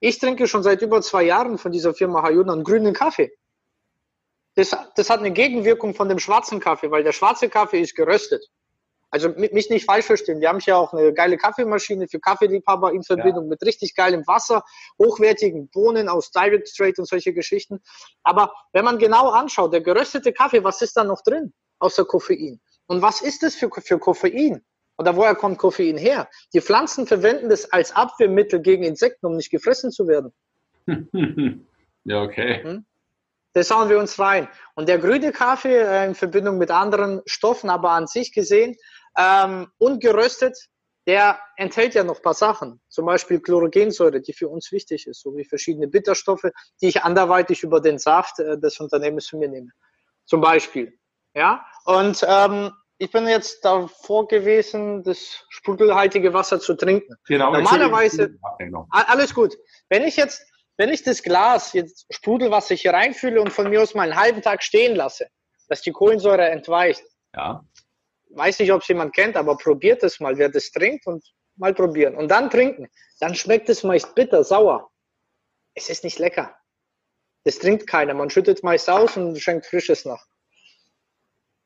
[0.01, 3.31] Ich trinke schon seit über zwei Jahren von dieser Firma Hayuna einen grünen Kaffee.
[4.55, 8.45] Das, das hat eine Gegenwirkung von dem schwarzen Kaffee, weil der schwarze Kaffee ist geröstet
[9.11, 13.03] also mich nicht falsch verstehen, wir haben hier auch eine geile Kaffeemaschine für Kaffeeliebhaber in
[13.03, 13.49] Verbindung ja.
[13.49, 14.63] mit richtig geilem Wasser,
[14.97, 17.81] hochwertigen Bohnen aus Direct Trade und solche Geschichten.
[18.23, 22.61] Aber wenn man genau anschaut, der geröstete Kaffee, was ist da noch drin außer Koffein?
[22.87, 24.63] Und was ist das für, für Koffein?
[24.97, 26.29] Oder woher kommt Koffein her?
[26.53, 30.31] Die Pflanzen verwenden das als Abwehrmittel gegen Insekten, um nicht gefressen zu werden.
[32.05, 32.63] ja, okay.
[32.63, 32.85] Hm?
[33.53, 34.47] Das schauen wir uns rein.
[34.75, 38.77] Und der grüne Kaffee äh, in Verbindung mit anderen Stoffen, aber an sich gesehen,
[39.17, 40.57] ähm, ungeröstet,
[41.07, 45.21] der enthält ja noch ein paar Sachen, zum Beispiel Chlorogensäure, die für uns wichtig ist,
[45.21, 46.45] sowie verschiedene Bitterstoffe,
[46.81, 49.71] die ich anderweitig über den Saft äh, des Unternehmens zu mir nehme.
[50.25, 50.97] Zum Beispiel.
[51.33, 57.15] Ja, und ähm, ich bin jetzt davor gewesen, das sprudelhaltige Wasser zu trinken.
[57.25, 58.37] Genau, Normalerweise,
[58.89, 59.57] alles gut.
[59.89, 60.45] Wenn ich jetzt,
[60.77, 64.41] wenn ich das Glas jetzt Sprudelwasser hier reinfühle und von mir aus mal einen halben
[64.41, 65.27] Tag stehen lasse,
[65.67, 67.65] dass die Kohlensäure entweicht, ja
[68.35, 71.23] weiß nicht, ob es jemand kennt, aber probiert es mal, wer das trinkt und
[71.55, 72.15] mal probieren.
[72.15, 72.87] Und dann trinken.
[73.19, 74.89] Dann schmeckt es meist bitter, sauer.
[75.75, 76.55] Es ist nicht lecker.
[77.43, 78.13] Das trinkt keiner.
[78.13, 80.25] Man schüttet meist aus und schenkt Frisches nach.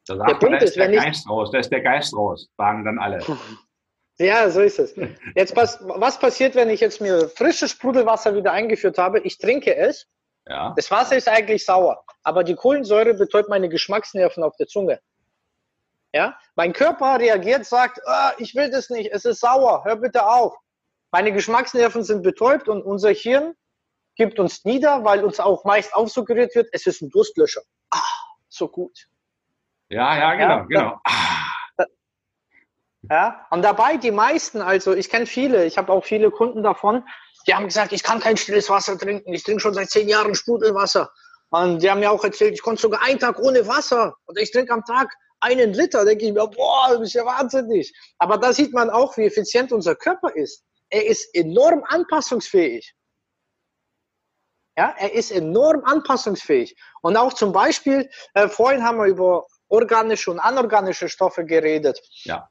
[0.08, 2.99] Da der Punkt ist, der Geist ich, raus, da ist der Geist raus, sagen dann
[2.99, 3.23] alle.
[4.17, 4.95] Ja, so ist es.
[5.36, 9.19] Jetzt was, was passiert, wenn ich jetzt mir frisches Sprudelwasser wieder eingeführt habe?
[9.19, 10.08] Ich trinke es.
[10.47, 10.73] Ja.
[10.78, 15.01] Das Wasser ist eigentlich sauer, aber die Kohlensäure betäubt meine Geschmacksnerven auf der Zunge.
[16.15, 16.39] Ja?
[16.56, 20.56] Mein Körper reagiert, sagt, oh, ich will das nicht, es ist sauer, hör bitte auf.
[21.12, 23.54] Meine Geschmacksnerven sind betäubt und unser Hirn
[24.15, 27.63] gibt uns nieder, weil uns auch meist aufsuggeriert wird, es ist ein Durstlöscher.
[27.89, 27.99] Ah,
[28.47, 28.97] so gut.
[29.89, 30.99] Ja, ja, genau, ja, genau.
[33.08, 37.04] Ja, und dabei die meisten, also ich kenne viele, ich habe auch viele Kunden davon,
[37.45, 40.34] die haben gesagt, ich kann kein stilles Wasser trinken, ich trinke schon seit zehn Jahren
[40.34, 41.12] Sprudelwasser.
[41.49, 44.51] Und die haben mir auch erzählt, ich konnte sogar einen Tag ohne Wasser und ich
[44.51, 45.13] trinke am Tag
[45.45, 46.03] einen Liter.
[46.05, 47.93] Denke ich mir, boah, du bist ja wahnsinnig.
[48.17, 50.63] Aber da sieht man auch, wie effizient unser Körper ist.
[50.89, 52.93] Er ist enorm anpassungsfähig.
[54.77, 56.75] Ja, er ist enorm anpassungsfähig.
[57.01, 61.99] Und auch zum Beispiel, äh, vorhin haben wir über organische und anorganische Stoffe geredet.
[62.23, 62.49] Ja.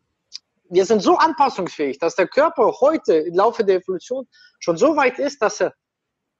[0.71, 4.27] Wir sind so anpassungsfähig, dass der Körper heute im Laufe der Evolution
[4.59, 5.75] schon so weit ist, dass er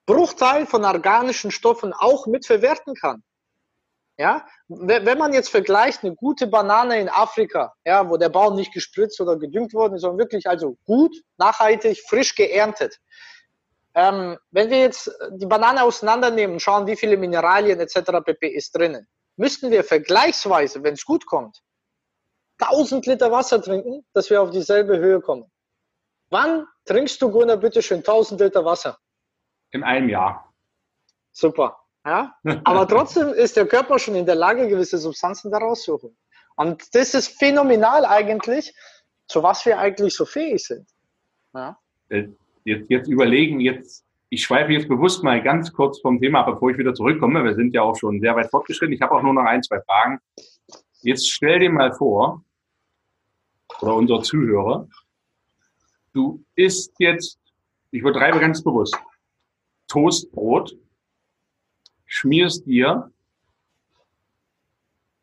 [0.07, 3.23] Bruchteil von organischen Stoffen auch mitverwerten kann.
[4.17, 8.73] Ja, wenn man jetzt vergleicht eine gute Banane in Afrika, ja, wo der Baum nicht
[8.73, 13.01] gespritzt oder gedüngt worden ist, sondern wirklich also gut, nachhaltig, frisch geerntet.
[13.95, 18.23] Ähm, wenn wir jetzt die Banane auseinandernehmen und schauen, wie viele Mineralien etc.
[18.25, 18.49] pp.
[18.49, 21.61] ist drinnen, müssten wir vergleichsweise, wenn es gut kommt,
[22.59, 25.51] 1000 Liter Wasser trinken, dass wir auf dieselbe Höhe kommen.
[26.31, 28.99] Wann trinkst du, Gunnar, bitte schön 1000 Liter Wasser?
[29.71, 30.53] In einem Jahr.
[31.33, 31.84] Super.
[32.05, 32.35] Ja?
[32.65, 36.17] Aber trotzdem ist der Körper schon in der Lage, gewisse Substanzen daraus zu holen.
[36.57, 38.75] Und das ist phänomenal eigentlich,
[39.27, 40.89] zu was wir eigentlich so fähig sind.
[41.53, 41.79] Ja?
[42.09, 42.29] Äh,
[42.65, 46.79] jetzt, jetzt überlegen, jetzt, ich schweife jetzt bewusst mal ganz kurz vom Thema, bevor ich
[46.79, 47.43] wieder zurückkomme.
[47.45, 48.95] Wir sind ja auch schon sehr weit fortgeschritten.
[48.95, 50.21] Ich habe auch nur noch ein, zwei Fragen.
[51.03, 52.45] Jetzt stell dir mal vor,
[53.81, 54.89] oder unser Zuhörer,
[56.13, 57.39] du isst jetzt,
[57.91, 58.97] ich übertreibe ganz bewusst,
[59.89, 60.77] Toastbrot
[62.15, 63.11] schmierst dir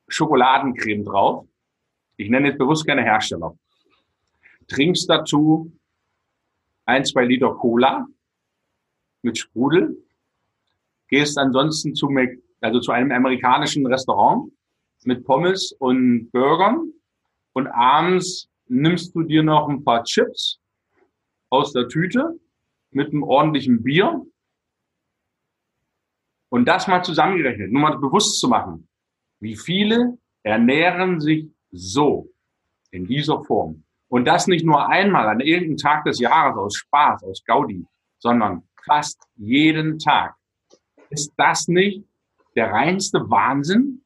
[0.10, 1.48] Schokoladencreme drauf.
[2.18, 3.58] Ich nenne jetzt bewusst keine Hersteller.
[4.68, 5.72] Trinkst dazu
[6.86, 8.06] ein, zwei Liter Cola
[9.22, 10.04] mit Sprudel.
[11.08, 12.10] Gehst ansonsten zu,
[12.60, 14.52] also zu einem amerikanischen Restaurant
[15.06, 16.92] mit Pommes und Burgern.
[17.54, 20.60] Und abends nimmst du dir noch ein paar Chips
[21.50, 22.38] aus der Tüte
[22.92, 24.26] mit einem ordentlichen Bier
[26.52, 28.88] und das mal zusammengerechnet, nur mal bewusst zu machen,
[29.40, 32.30] wie viele ernähren sich so
[32.92, 33.86] in dieser Form.
[34.10, 37.86] Und das nicht nur einmal an irgendeinem Tag des Jahres aus Spaß, aus Gaudi,
[38.20, 40.36] sondern fast jeden Tag.
[41.10, 42.04] Ist das nicht
[42.58, 44.04] der reinste Wahnsinn,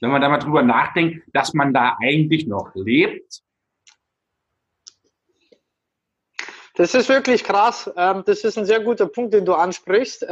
[0.00, 3.42] wenn man da mal drüber nachdenkt, dass man da eigentlich noch lebt?
[6.74, 7.90] Das ist wirklich krass.
[7.96, 10.24] Ähm, das ist ein sehr guter Punkt, den du ansprichst.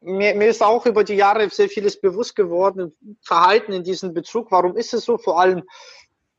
[0.00, 4.50] Mir, mir ist auch über die Jahre sehr vieles bewusst geworden, Verhalten in diesem Bezug.
[4.50, 5.18] Warum ist es so?
[5.18, 5.64] Vor allem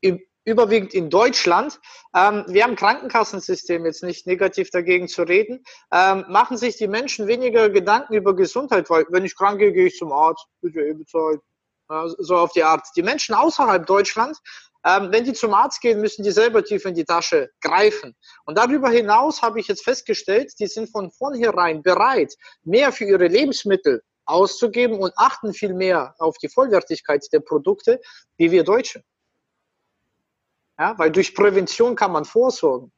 [0.00, 1.80] im, überwiegend in Deutschland.
[2.14, 5.62] Ähm, wir haben Krankenkassensystem, jetzt nicht negativ dagegen zu reden.
[5.92, 9.86] Ähm, machen sich die Menschen weniger Gedanken über Gesundheit, weil wenn ich krank gehe, gehe
[9.86, 11.40] ich zum Arzt, bitte bezahlt.
[11.90, 12.86] Ja, so auf die Art.
[12.96, 14.40] Die Menschen außerhalb Deutschlands
[14.84, 18.14] ähm, wenn die zum Arzt gehen, müssen die selber tief in die Tasche greifen.
[18.44, 23.26] Und darüber hinaus habe ich jetzt festgestellt, die sind von vornherein bereit, mehr für ihre
[23.26, 28.00] Lebensmittel auszugeben und achten viel mehr auf die Vollwertigkeit der Produkte,
[28.38, 29.02] wie wir Deutsche.
[30.78, 32.90] Ja, weil durch Prävention kann man vorsorgen.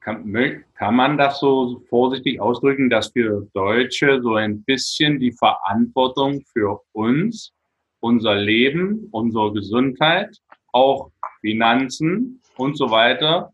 [0.00, 6.42] Kann, kann man das so vorsichtig ausdrücken, dass wir Deutsche so ein bisschen die Verantwortung
[6.52, 7.52] für uns,
[8.00, 10.38] unser Leben, unsere Gesundheit
[10.72, 13.52] auch Finanzen und so weiter,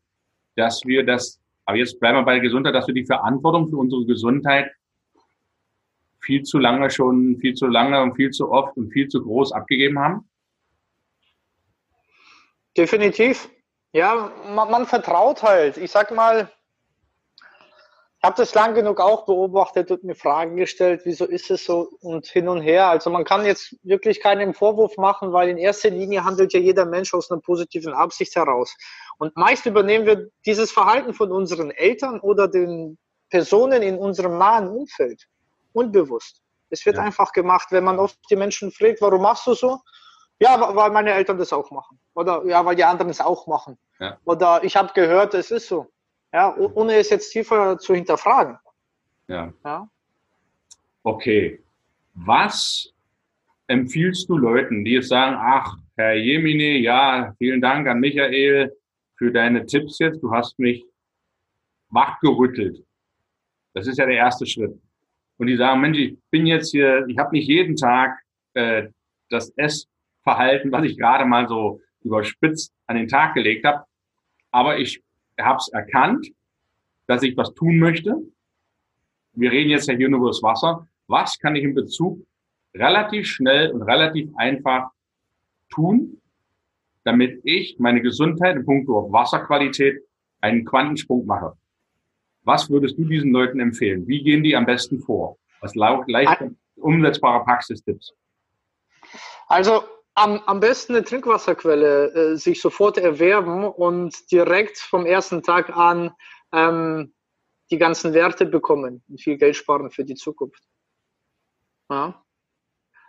[0.56, 3.76] dass wir das, aber jetzt bleiben wir bei der Gesundheit, dass wir die Verantwortung für
[3.76, 4.70] unsere Gesundheit
[6.20, 9.52] viel zu lange schon, viel zu lange und viel zu oft und viel zu groß
[9.52, 10.28] abgegeben haben?
[12.76, 13.48] Definitiv.
[13.92, 15.78] Ja, man, man vertraut halt.
[15.78, 16.50] Ich sag mal,
[18.26, 22.26] habe das lang genug auch beobachtet und mir Fragen gestellt, wieso ist es so und
[22.26, 22.88] hin und her.
[22.88, 26.86] Also man kann jetzt wirklich keinen Vorwurf machen, weil in erster Linie handelt ja jeder
[26.86, 28.76] Mensch aus einer positiven Absicht heraus.
[29.18, 32.98] Und meist übernehmen wir dieses Verhalten von unseren Eltern oder den
[33.30, 35.28] Personen in unserem nahen Umfeld.
[35.72, 36.42] Unbewusst.
[36.68, 37.02] Es wird ja.
[37.02, 39.78] einfach gemacht, wenn man oft die Menschen fragt, warum machst du so?
[40.40, 42.00] Ja, weil meine Eltern das auch machen.
[42.14, 43.78] Oder ja, weil die anderen es auch machen.
[44.00, 44.18] Ja.
[44.24, 45.86] Oder ich habe gehört, es ist so.
[46.36, 48.58] Ja, ohne es jetzt tiefer zu hinterfragen.
[49.26, 49.54] Ja.
[49.64, 49.88] ja.
[51.02, 51.64] Okay.
[52.12, 52.92] Was
[53.68, 58.70] empfiehlst du Leuten, die jetzt sagen, ach, Herr Jemine, ja, vielen Dank an Michael
[59.16, 60.22] für deine Tipps jetzt.
[60.22, 60.84] Du hast mich
[61.88, 62.84] wachgerüttelt.
[63.72, 64.78] Das ist ja der erste Schritt.
[65.38, 68.14] Und die sagen, Mensch, ich bin jetzt hier, ich habe nicht jeden Tag
[68.52, 68.88] äh,
[69.30, 73.86] das Essverhalten, was ich gerade mal so überspitzt an den Tag gelegt habe,
[74.50, 75.02] aber ich
[75.44, 76.28] habe es erkannt,
[77.06, 78.16] dass ich was tun möchte.
[79.32, 80.88] Wir reden jetzt ja hier nur über das Wasser.
[81.06, 82.26] Was kann ich in Bezug
[82.74, 84.90] relativ schnell und relativ einfach
[85.70, 86.20] tun,
[87.04, 90.02] damit ich meine Gesundheit in puncto auf Wasserqualität
[90.40, 91.56] einen Quantensprung mache?
[92.42, 94.06] Was würdest du diesen Leuten empfehlen?
[94.06, 95.36] Wie gehen die am besten vor?
[95.60, 96.44] Was leicht
[96.76, 98.12] umsetzbare Praxistipps?
[99.48, 99.82] Also
[100.16, 106.12] am, am besten eine Trinkwasserquelle äh, sich sofort erwerben und direkt vom ersten Tag an
[106.52, 107.14] ähm,
[107.70, 110.62] die ganzen Werte bekommen und viel Geld sparen für die Zukunft.
[111.90, 112.24] Ja.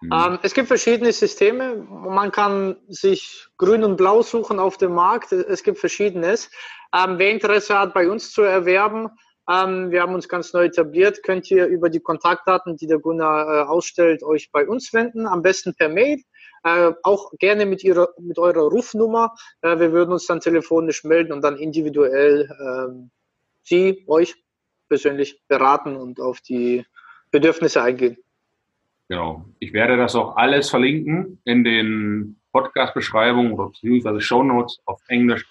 [0.01, 0.11] Mhm.
[0.11, 1.75] Ähm, es gibt verschiedene Systeme.
[1.77, 5.31] Man kann sich grün und blau suchen auf dem Markt.
[5.31, 6.51] Es gibt verschiedenes.
[6.93, 9.09] Ähm, wer Interesse hat, bei uns zu erwerben,
[9.49, 13.47] ähm, wir haben uns ganz neu etabliert, könnt ihr über die Kontaktdaten, die der Gunnar
[13.47, 15.25] äh, ausstellt, euch bei uns wenden.
[15.25, 16.21] Am besten per Mail.
[16.63, 19.35] Äh, auch gerne mit, ihrer, mit eurer Rufnummer.
[19.61, 23.07] Äh, wir würden uns dann telefonisch melden und dann individuell äh,
[23.63, 24.35] Sie, euch
[24.87, 26.85] persönlich beraten und auf die
[27.31, 28.17] Bedürfnisse eingehen.
[29.09, 29.45] Genau.
[29.59, 35.45] Ich werde das auch alles verlinken in den Podcast-Beschreibungen oder beziehungsweise Show Notes auf Englisch,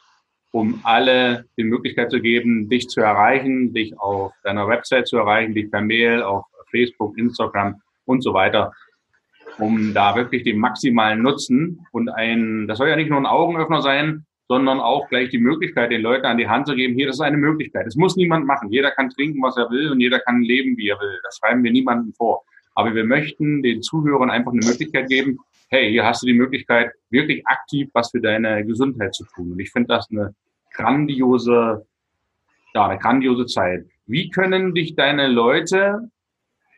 [0.51, 5.55] um alle die Möglichkeit zu geben, dich zu erreichen, dich auf deiner Website zu erreichen,
[5.55, 8.73] dich per Mail, auf Facebook, Instagram und so weiter
[9.59, 13.83] um da wirklich den maximalen Nutzen und ein, das soll ja nicht nur ein Augenöffner
[13.83, 17.17] sein, sondern auch gleich die Möglichkeit, den Leuten an die Hand zu geben, hier, das
[17.17, 17.87] ist eine Möglichkeit.
[17.87, 18.71] Das muss niemand machen.
[18.71, 21.19] Jeder kann trinken, was er will und jeder kann leben, wie er will.
[21.25, 22.45] Das schreiben wir niemandem vor.
[22.75, 25.39] Aber wir möchten den Zuhörern einfach eine Möglichkeit geben,
[25.69, 29.53] hey, hier hast du die Möglichkeit, wirklich aktiv was für deine Gesundheit zu tun.
[29.53, 30.35] Und ich finde das eine
[30.75, 31.87] grandiose,
[32.75, 33.87] ja, eine grandiose Zeit.
[34.07, 36.11] Wie können dich deine Leute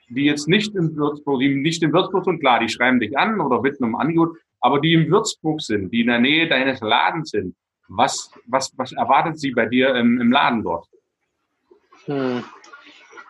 [0.09, 3.40] die jetzt nicht im Würzburg, die nicht in Würzburg sind, klar, die schreiben dich an
[3.40, 7.31] oder bitten um Angebot, aber die im Würzburg sind, die in der Nähe deines Ladens
[7.31, 7.55] sind,
[7.88, 10.87] was, was, was erwartet sie bei dir im, im Laden dort?
[12.05, 12.44] Hm.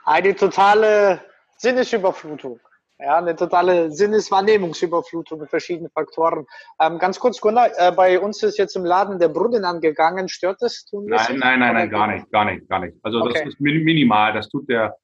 [0.04, 1.20] Eine totale
[1.58, 2.60] Sinnesüberflutung.
[3.00, 6.46] Ja, eine totale Sinneswahrnehmungsüberflutung mit verschiedenen Faktoren.
[6.80, 10.28] Ähm, ganz kurz, Gunnar, äh, bei uns ist jetzt im Laden der Brunnen angegangen.
[10.28, 10.84] Stört das?
[10.90, 12.96] Nein, nein, nein, nein, gar nicht, gar nicht, gar nicht.
[13.04, 13.34] Also okay.
[13.34, 14.32] das ist minimal.
[14.32, 14.96] Das tut der,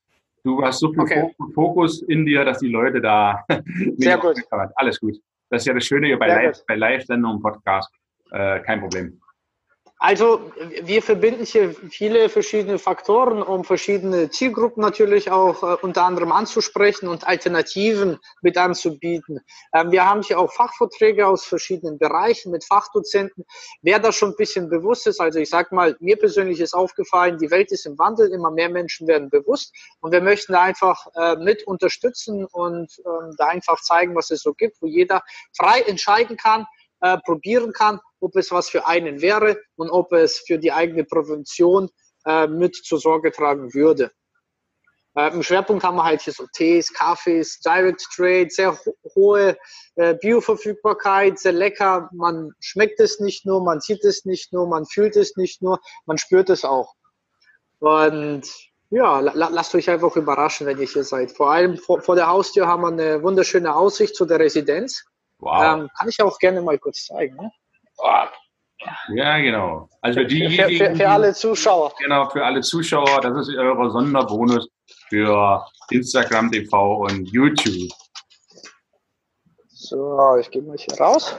[0.44, 1.34] Du hast so viel okay.
[1.54, 3.44] Fokus in dir, dass die Leute da.
[3.96, 4.36] Sehr gut.
[4.76, 5.16] Alles gut.
[5.48, 7.90] Das ist ja das Schöne bei Live, bei Live-Sendungen, Podcast.
[8.30, 9.18] Äh, kein Problem.
[10.06, 16.30] Also wir verbinden hier viele verschiedene Faktoren, um verschiedene Zielgruppen natürlich auch äh, unter anderem
[16.30, 19.40] anzusprechen und Alternativen mit anzubieten.
[19.72, 23.46] Ähm, wir haben hier auch Fachvorträge aus verschiedenen Bereichen mit Fachdozenten.
[23.80, 27.38] Wer da schon ein bisschen bewusst ist, also ich sag mal, mir persönlich ist aufgefallen,
[27.38, 31.06] die Welt ist im Wandel, immer mehr Menschen werden bewusst und wir möchten da einfach
[31.14, 35.22] äh, mit unterstützen und ähm, da einfach zeigen, was es so gibt, wo jeder
[35.56, 36.66] frei entscheiden kann,
[37.04, 41.04] äh, probieren kann, ob es was für einen wäre und ob es für die eigene
[41.04, 41.90] Prävention
[42.24, 44.10] äh, mit zur Sorge tragen würde.
[45.14, 49.58] Äh, Im Schwerpunkt haben wir halt hier so Tees, Kaffees, Direct Trade, sehr ho hohe
[49.96, 52.08] äh, Bioverfügbarkeit, sehr lecker.
[52.14, 55.78] Man schmeckt es nicht nur, man sieht es nicht nur, man fühlt es nicht nur,
[56.06, 56.94] man spürt es auch.
[57.80, 58.44] Und
[58.88, 61.32] ja, la lasst euch einfach überraschen, wenn ihr hier seid.
[61.32, 65.04] Vor allem vor, vor der Haustür haben wir eine wunderschöne Aussicht zu der Residenz.
[65.44, 65.80] Wow.
[65.80, 67.36] Ähm, kann ich auch gerne mal kurz zeigen.
[67.36, 67.52] Ne?
[69.14, 69.88] Ja, genau.
[70.00, 71.92] Also für, diejenigen, für, für, für, alle Zuschauer.
[71.98, 73.20] Genau, für alle Zuschauer.
[73.20, 74.68] Das ist euer Sonderbonus
[75.08, 77.92] für Instagram TV und YouTube.
[79.68, 81.38] So, ich gehe mal hier raus.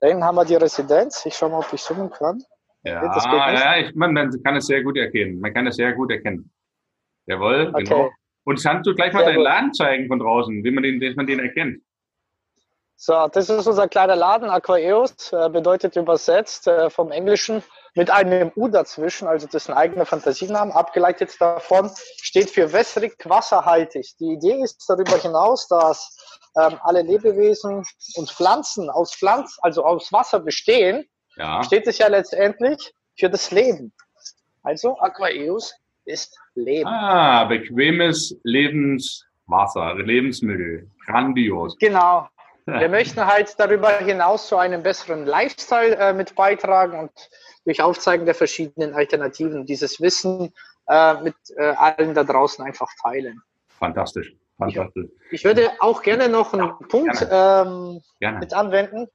[0.00, 1.24] Dann haben wir die Residenz.
[1.24, 2.42] Ich schaue mal, ob ich zoomen kann.
[2.82, 3.04] Ja,
[3.52, 5.38] ja ich, man, man, kann es sehr gut erkennen.
[5.38, 6.50] Man kann es sehr gut erkennen.
[7.26, 7.84] Jawohl, okay.
[7.84, 8.10] genau.
[8.42, 9.44] Und kannst du gleich mal sehr deinen gut.
[9.44, 11.80] Laden zeigen von draußen, wie man den, dass man den erkennt?
[13.04, 17.64] So, das ist unser kleiner Laden, Aquaeus, äh, bedeutet übersetzt äh, vom Englischen
[17.96, 21.90] mit einem U dazwischen, also das ist ein eigener Fantasienamen, abgeleitet davon,
[22.22, 24.06] steht für wässrig, wasserhaltig.
[24.20, 26.16] Die Idee ist darüber hinaus, dass
[26.56, 27.82] ähm, alle Lebewesen
[28.14, 31.60] und Pflanzen aus Pflanz, also aus Wasser bestehen, ja.
[31.64, 33.92] steht es ja letztendlich für das Leben.
[34.62, 35.74] Also Aquaeus
[36.04, 36.86] ist Leben.
[36.86, 40.88] Ah, bequemes Lebenswasser, Lebensmittel.
[41.04, 41.76] Grandios.
[41.80, 42.28] Genau,
[42.66, 47.10] wir möchten halt darüber hinaus zu einem besseren Lifestyle äh, mit beitragen und
[47.64, 50.52] durch Aufzeigen der verschiedenen Alternativen dieses Wissen
[50.88, 53.40] äh, mit äh, allen da draußen einfach teilen.
[53.68, 54.34] Fantastisch.
[54.58, 55.06] Fantastisch.
[55.26, 57.64] Ich, ich würde auch gerne noch einen ja, Punkt gerne.
[57.66, 58.38] Ähm, gerne.
[58.38, 59.08] mit anwenden.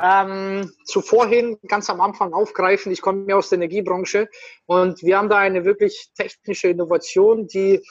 [0.00, 2.92] Ähm, zuvorhin ganz am Anfang aufgreifen.
[2.92, 4.28] Ich komme aus der Energiebranche
[4.66, 7.82] und wir haben da eine wirklich technische Innovation, die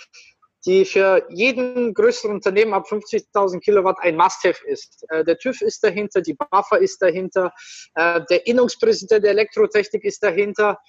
[0.66, 5.06] die für jeden größeren Unternehmen ab 50.000 Kilowatt ein Must-Have ist.
[5.10, 7.54] Äh, der TÜV ist dahinter, die BAFA ist dahinter,
[7.96, 10.80] äh, der Innungspräsident der Elektrotechnik ist dahinter.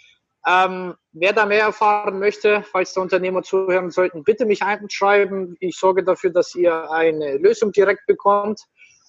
[0.46, 5.56] Ähm, wer da mehr erfahren möchte, falls der Unternehmer zuhören sollten, bitte mich einschreiben.
[5.60, 8.60] Ich sorge dafür, dass ihr eine Lösung direkt bekommt.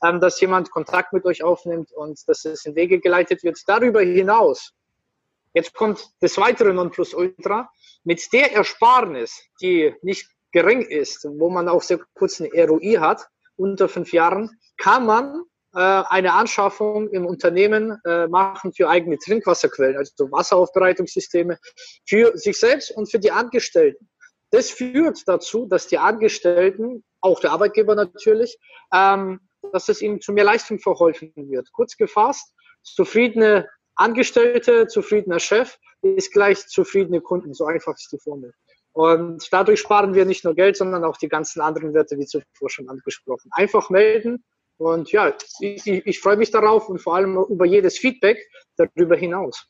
[0.04, 3.60] ähm, dass jemand Kontakt mit euch aufnimmt und dass es in Wege geleitet wird.
[3.68, 4.74] Darüber hinaus,
[5.54, 7.70] jetzt kommt das weitere Nonplusultra,
[8.04, 13.28] mit der Ersparnis, die nicht gering ist, wo man auch sehr kurz eine ROI hat,
[13.56, 15.44] unter fünf Jahren, kann man
[15.74, 21.60] äh, eine Anschaffung im Unternehmen äh, machen für eigene Trinkwasserquellen, also Wasseraufbereitungssysteme
[22.08, 24.10] für sich selbst und für die Angestellten.
[24.52, 28.58] Das führt dazu, dass die Angestellten, auch der Arbeitgeber natürlich,
[28.94, 29.42] ähm,
[29.74, 31.72] dass es ihnen zu mehr Leistung verholfen wird.
[31.72, 37.54] Kurz gefasst, zufriedene Angestellte, zufriedener Chef ist gleich zufriedene Kunden.
[37.54, 38.54] So einfach ist die Formel.
[38.94, 42.70] Und dadurch sparen wir nicht nur Geld, sondern auch die ganzen anderen Werte, wie zuvor
[42.70, 43.50] schon angesprochen.
[43.54, 44.44] Einfach melden.
[44.78, 48.40] Und ja, ich, ich freue mich darauf und vor allem über jedes Feedback
[48.78, 49.68] darüber hinaus.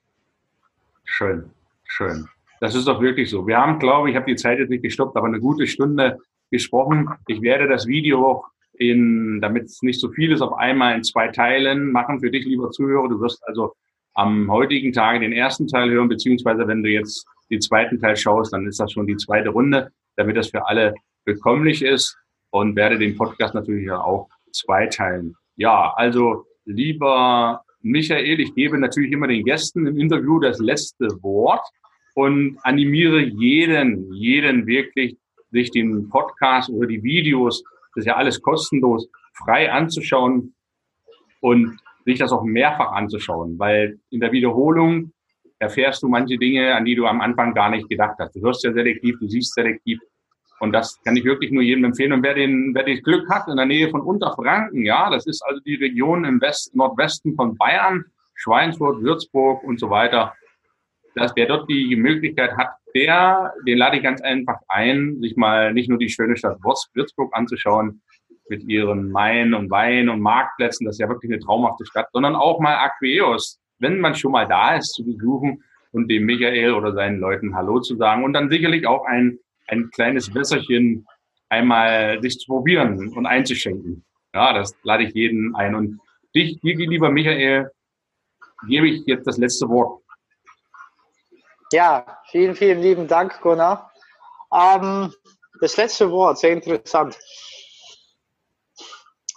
[1.04, 1.50] Schön,
[1.86, 2.28] schön.
[2.62, 3.48] Das ist doch wirklich so.
[3.48, 6.20] Wir haben, glaube ich, habe die Zeit jetzt nicht gestoppt, aber eine gute Stunde
[6.52, 7.10] gesprochen.
[7.28, 11.04] Ich werde das Video auch in, damit es nicht so viel ist, auf einmal in
[11.04, 13.10] zwei Teilen machen für dich, lieber Zuhörer.
[13.10, 13.74] Du wirst also
[14.14, 18.54] am heutigen Tage den ersten Teil hören, beziehungsweise wenn du jetzt den zweiten Teil schaust,
[18.54, 20.94] dann ist das schon die zweite Runde, damit das für alle
[21.26, 22.18] bekömmlich ist
[22.52, 25.36] und werde den Podcast natürlich auch zweiteilen.
[25.56, 31.66] Ja, also lieber Michael, ich gebe natürlich immer den Gästen im Interview das letzte Wort
[32.14, 35.18] und animiere jeden, jeden wirklich,
[35.52, 37.64] sich den Podcast oder die Videos,
[37.96, 40.54] das ist ja alles kostenlos, frei anzuschauen
[41.40, 45.12] und sich das auch mehrfach anzuschauen, weil in der Wiederholung
[45.60, 48.36] erfährst du manche Dinge, an die du am Anfang gar nicht gedacht hast.
[48.36, 50.00] Du hörst ja selektiv, du siehst selektiv.
[50.60, 52.14] Und das kann ich wirklich nur jedem empfehlen.
[52.14, 55.42] Und wer den, wer das Glück hat, in der Nähe von Unterfranken, ja, das ist
[55.46, 58.06] also die Region im West, Nordwesten von Bayern,
[58.36, 60.34] Schweinfurt, Würzburg und so weiter,
[61.16, 65.74] dass wer dort die Möglichkeit hat, der, den lade ich ganz einfach ein, sich mal
[65.74, 68.02] nicht nur die schöne Stadt Würzburg anzuschauen,
[68.50, 72.36] mit ihren Main und Wein und Marktplätzen, das ist ja wirklich eine traumhafte Stadt, sondern
[72.36, 76.94] auch mal Aqueos, wenn man schon mal da ist, zu besuchen und dem Michael oder
[76.94, 81.08] seinen Leuten Hallo zu sagen und dann sicherlich auch ein, ein kleines Wässerchen
[81.50, 84.06] einmal sich zu probieren und einzuschenken.
[84.34, 85.74] Ja, das lade ich jeden ein.
[85.74, 86.00] Und
[86.36, 87.72] dich, dir, lieber Michael,
[88.68, 90.04] gebe ich jetzt das letzte Wort.
[91.72, 93.92] Ja, vielen, vielen lieben Dank, Gunnar.
[94.54, 95.14] Ähm,
[95.62, 97.18] das letzte Wort, sehr interessant.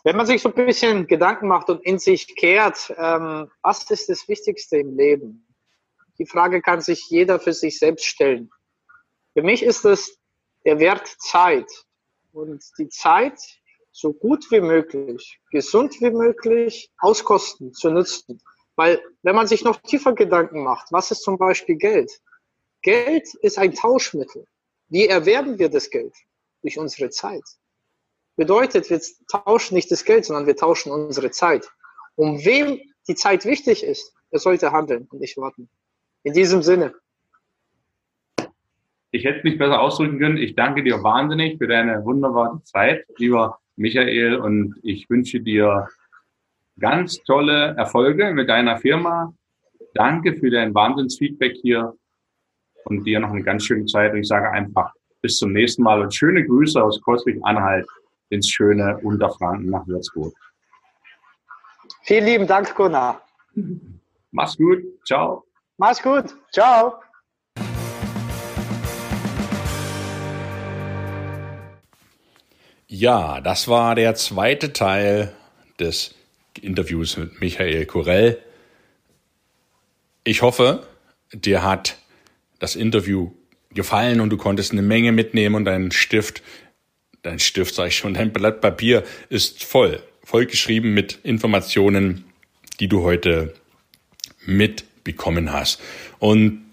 [0.04, 4.08] Wenn man sich so ein bisschen Gedanken macht und in sich kehrt, ähm, was ist
[4.08, 5.46] das Wichtigste im Leben?
[6.18, 8.50] Die Frage kann sich jeder für sich selbst stellen.
[9.32, 10.18] Für mich ist es
[10.64, 11.70] der Wert Zeit
[12.32, 13.40] und die Zeit
[13.92, 18.42] so gut wie möglich, gesund wie möglich auskosten, zu nutzen.
[18.74, 22.10] Weil wenn man sich noch tiefer Gedanken macht, was ist zum Beispiel Geld?
[22.82, 24.46] Geld ist ein Tauschmittel.
[24.88, 26.14] Wie erwerben wir das Geld?
[26.62, 27.44] Durch unsere Zeit.
[28.36, 31.68] Bedeutet, wir tauschen nicht das Geld, sondern wir tauschen unsere Zeit.
[32.14, 35.68] Um wem die Zeit wichtig ist, er sollte handeln und nicht warten.
[36.22, 36.94] In diesem Sinne.
[39.10, 40.38] Ich hätte mich besser ausdrücken können.
[40.38, 45.88] Ich danke dir wahnsinnig für deine wunderbare Zeit, lieber Michael, und ich wünsche dir
[46.78, 49.34] ganz tolle Erfolge mit deiner Firma.
[49.94, 51.94] Danke für dein Wahnsinnsfeedback hier
[52.84, 54.12] und dir noch eine ganz schöne Zeit.
[54.12, 57.86] Und ich sage einfach bis zum nächsten Mal und schöne Grüße aus Koswig-Anhalt
[58.32, 60.34] ins schöne Unterfranken nach Würzburg.
[62.04, 63.20] Vielen lieben Dank, Gunnar.
[64.30, 64.82] Mach's gut.
[65.04, 65.44] Ciao.
[65.76, 66.34] Mach's gut.
[66.50, 66.94] Ciao.
[72.86, 75.32] Ja, das war der zweite Teil
[75.78, 76.14] des
[76.60, 78.38] Interviews mit Michael Kurell.
[80.24, 80.86] Ich hoffe,
[81.32, 81.98] dir hat
[82.58, 83.32] das Interview
[83.74, 86.42] gefallen und du konntest eine Menge mitnehmen und deinen Stift,
[87.22, 92.24] dein Stift sag ich schon, dein Blatt Papier ist voll, voll geschrieben mit Informationen,
[92.80, 93.54] die du heute
[94.44, 95.80] mitbekommen hast.
[96.18, 96.64] Und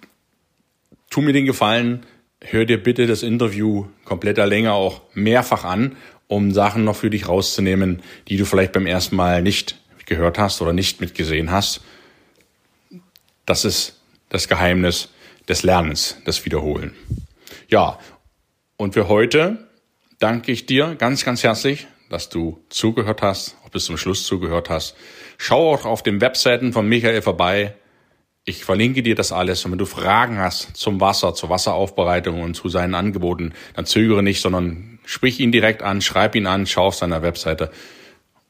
[1.10, 2.06] tu mir den Gefallen,
[2.42, 5.96] hör dir bitte das Interview kompletter Länge auch mehrfach an,
[6.28, 10.62] um Sachen noch für dich rauszunehmen, die du vielleicht beim ersten Mal nicht gehört hast
[10.62, 11.82] oder nicht mitgesehen hast.
[13.46, 15.10] Das ist das Geheimnis
[15.48, 16.94] des Lernens, das Wiederholen.
[17.68, 18.00] Ja,
[18.78, 19.69] und für heute
[20.20, 24.70] danke ich dir ganz, ganz herzlich, dass du zugehört hast, auch bis zum Schluss zugehört
[24.70, 24.96] hast.
[25.38, 27.76] Schau auch auf den Webseiten von Michael vorbei.
[28.46, 29.64] Ich verlinke dir das alles.
[29.64, 34.24] Und wenn du Fragen hast zum Wasser, zur Wasseraufbereitung und zu seinen Angeboten, dann zögere
[34.24, 37.72] nicht, sondern sprich ihn direkt an, schreib ihn an, schau auf seiner Webseite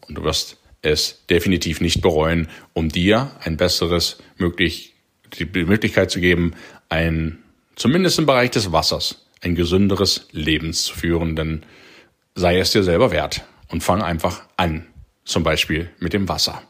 [0.07, 4.95] und du wirst es definitiv nicht bereuen, um dir ein besseres möglich,
[5.37, 6.53] die Möglichkeit zu geben,
[6.87, 7.39] ein,
[7.75, 11.63] zumindest im Bereich des Wassers, ein gesünderes Leben zu führen, denn
[12.35, 14.85] sei es dir selber wert und fang einfach an.
[15.25, 16.63] zum Beispiel mit dem Wasser.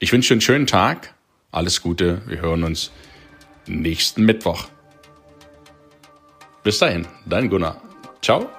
[0.00, 1.14] Ich wünsche einen schönen Tag,
[1.52, 2.90] alles Gute, wir hören uns
[3.66, 4.66] nächsten Mittwoch.
[6.64, 7.80] Bis dahin, dein Gunnar.
[8.20, 8.50] Ciao.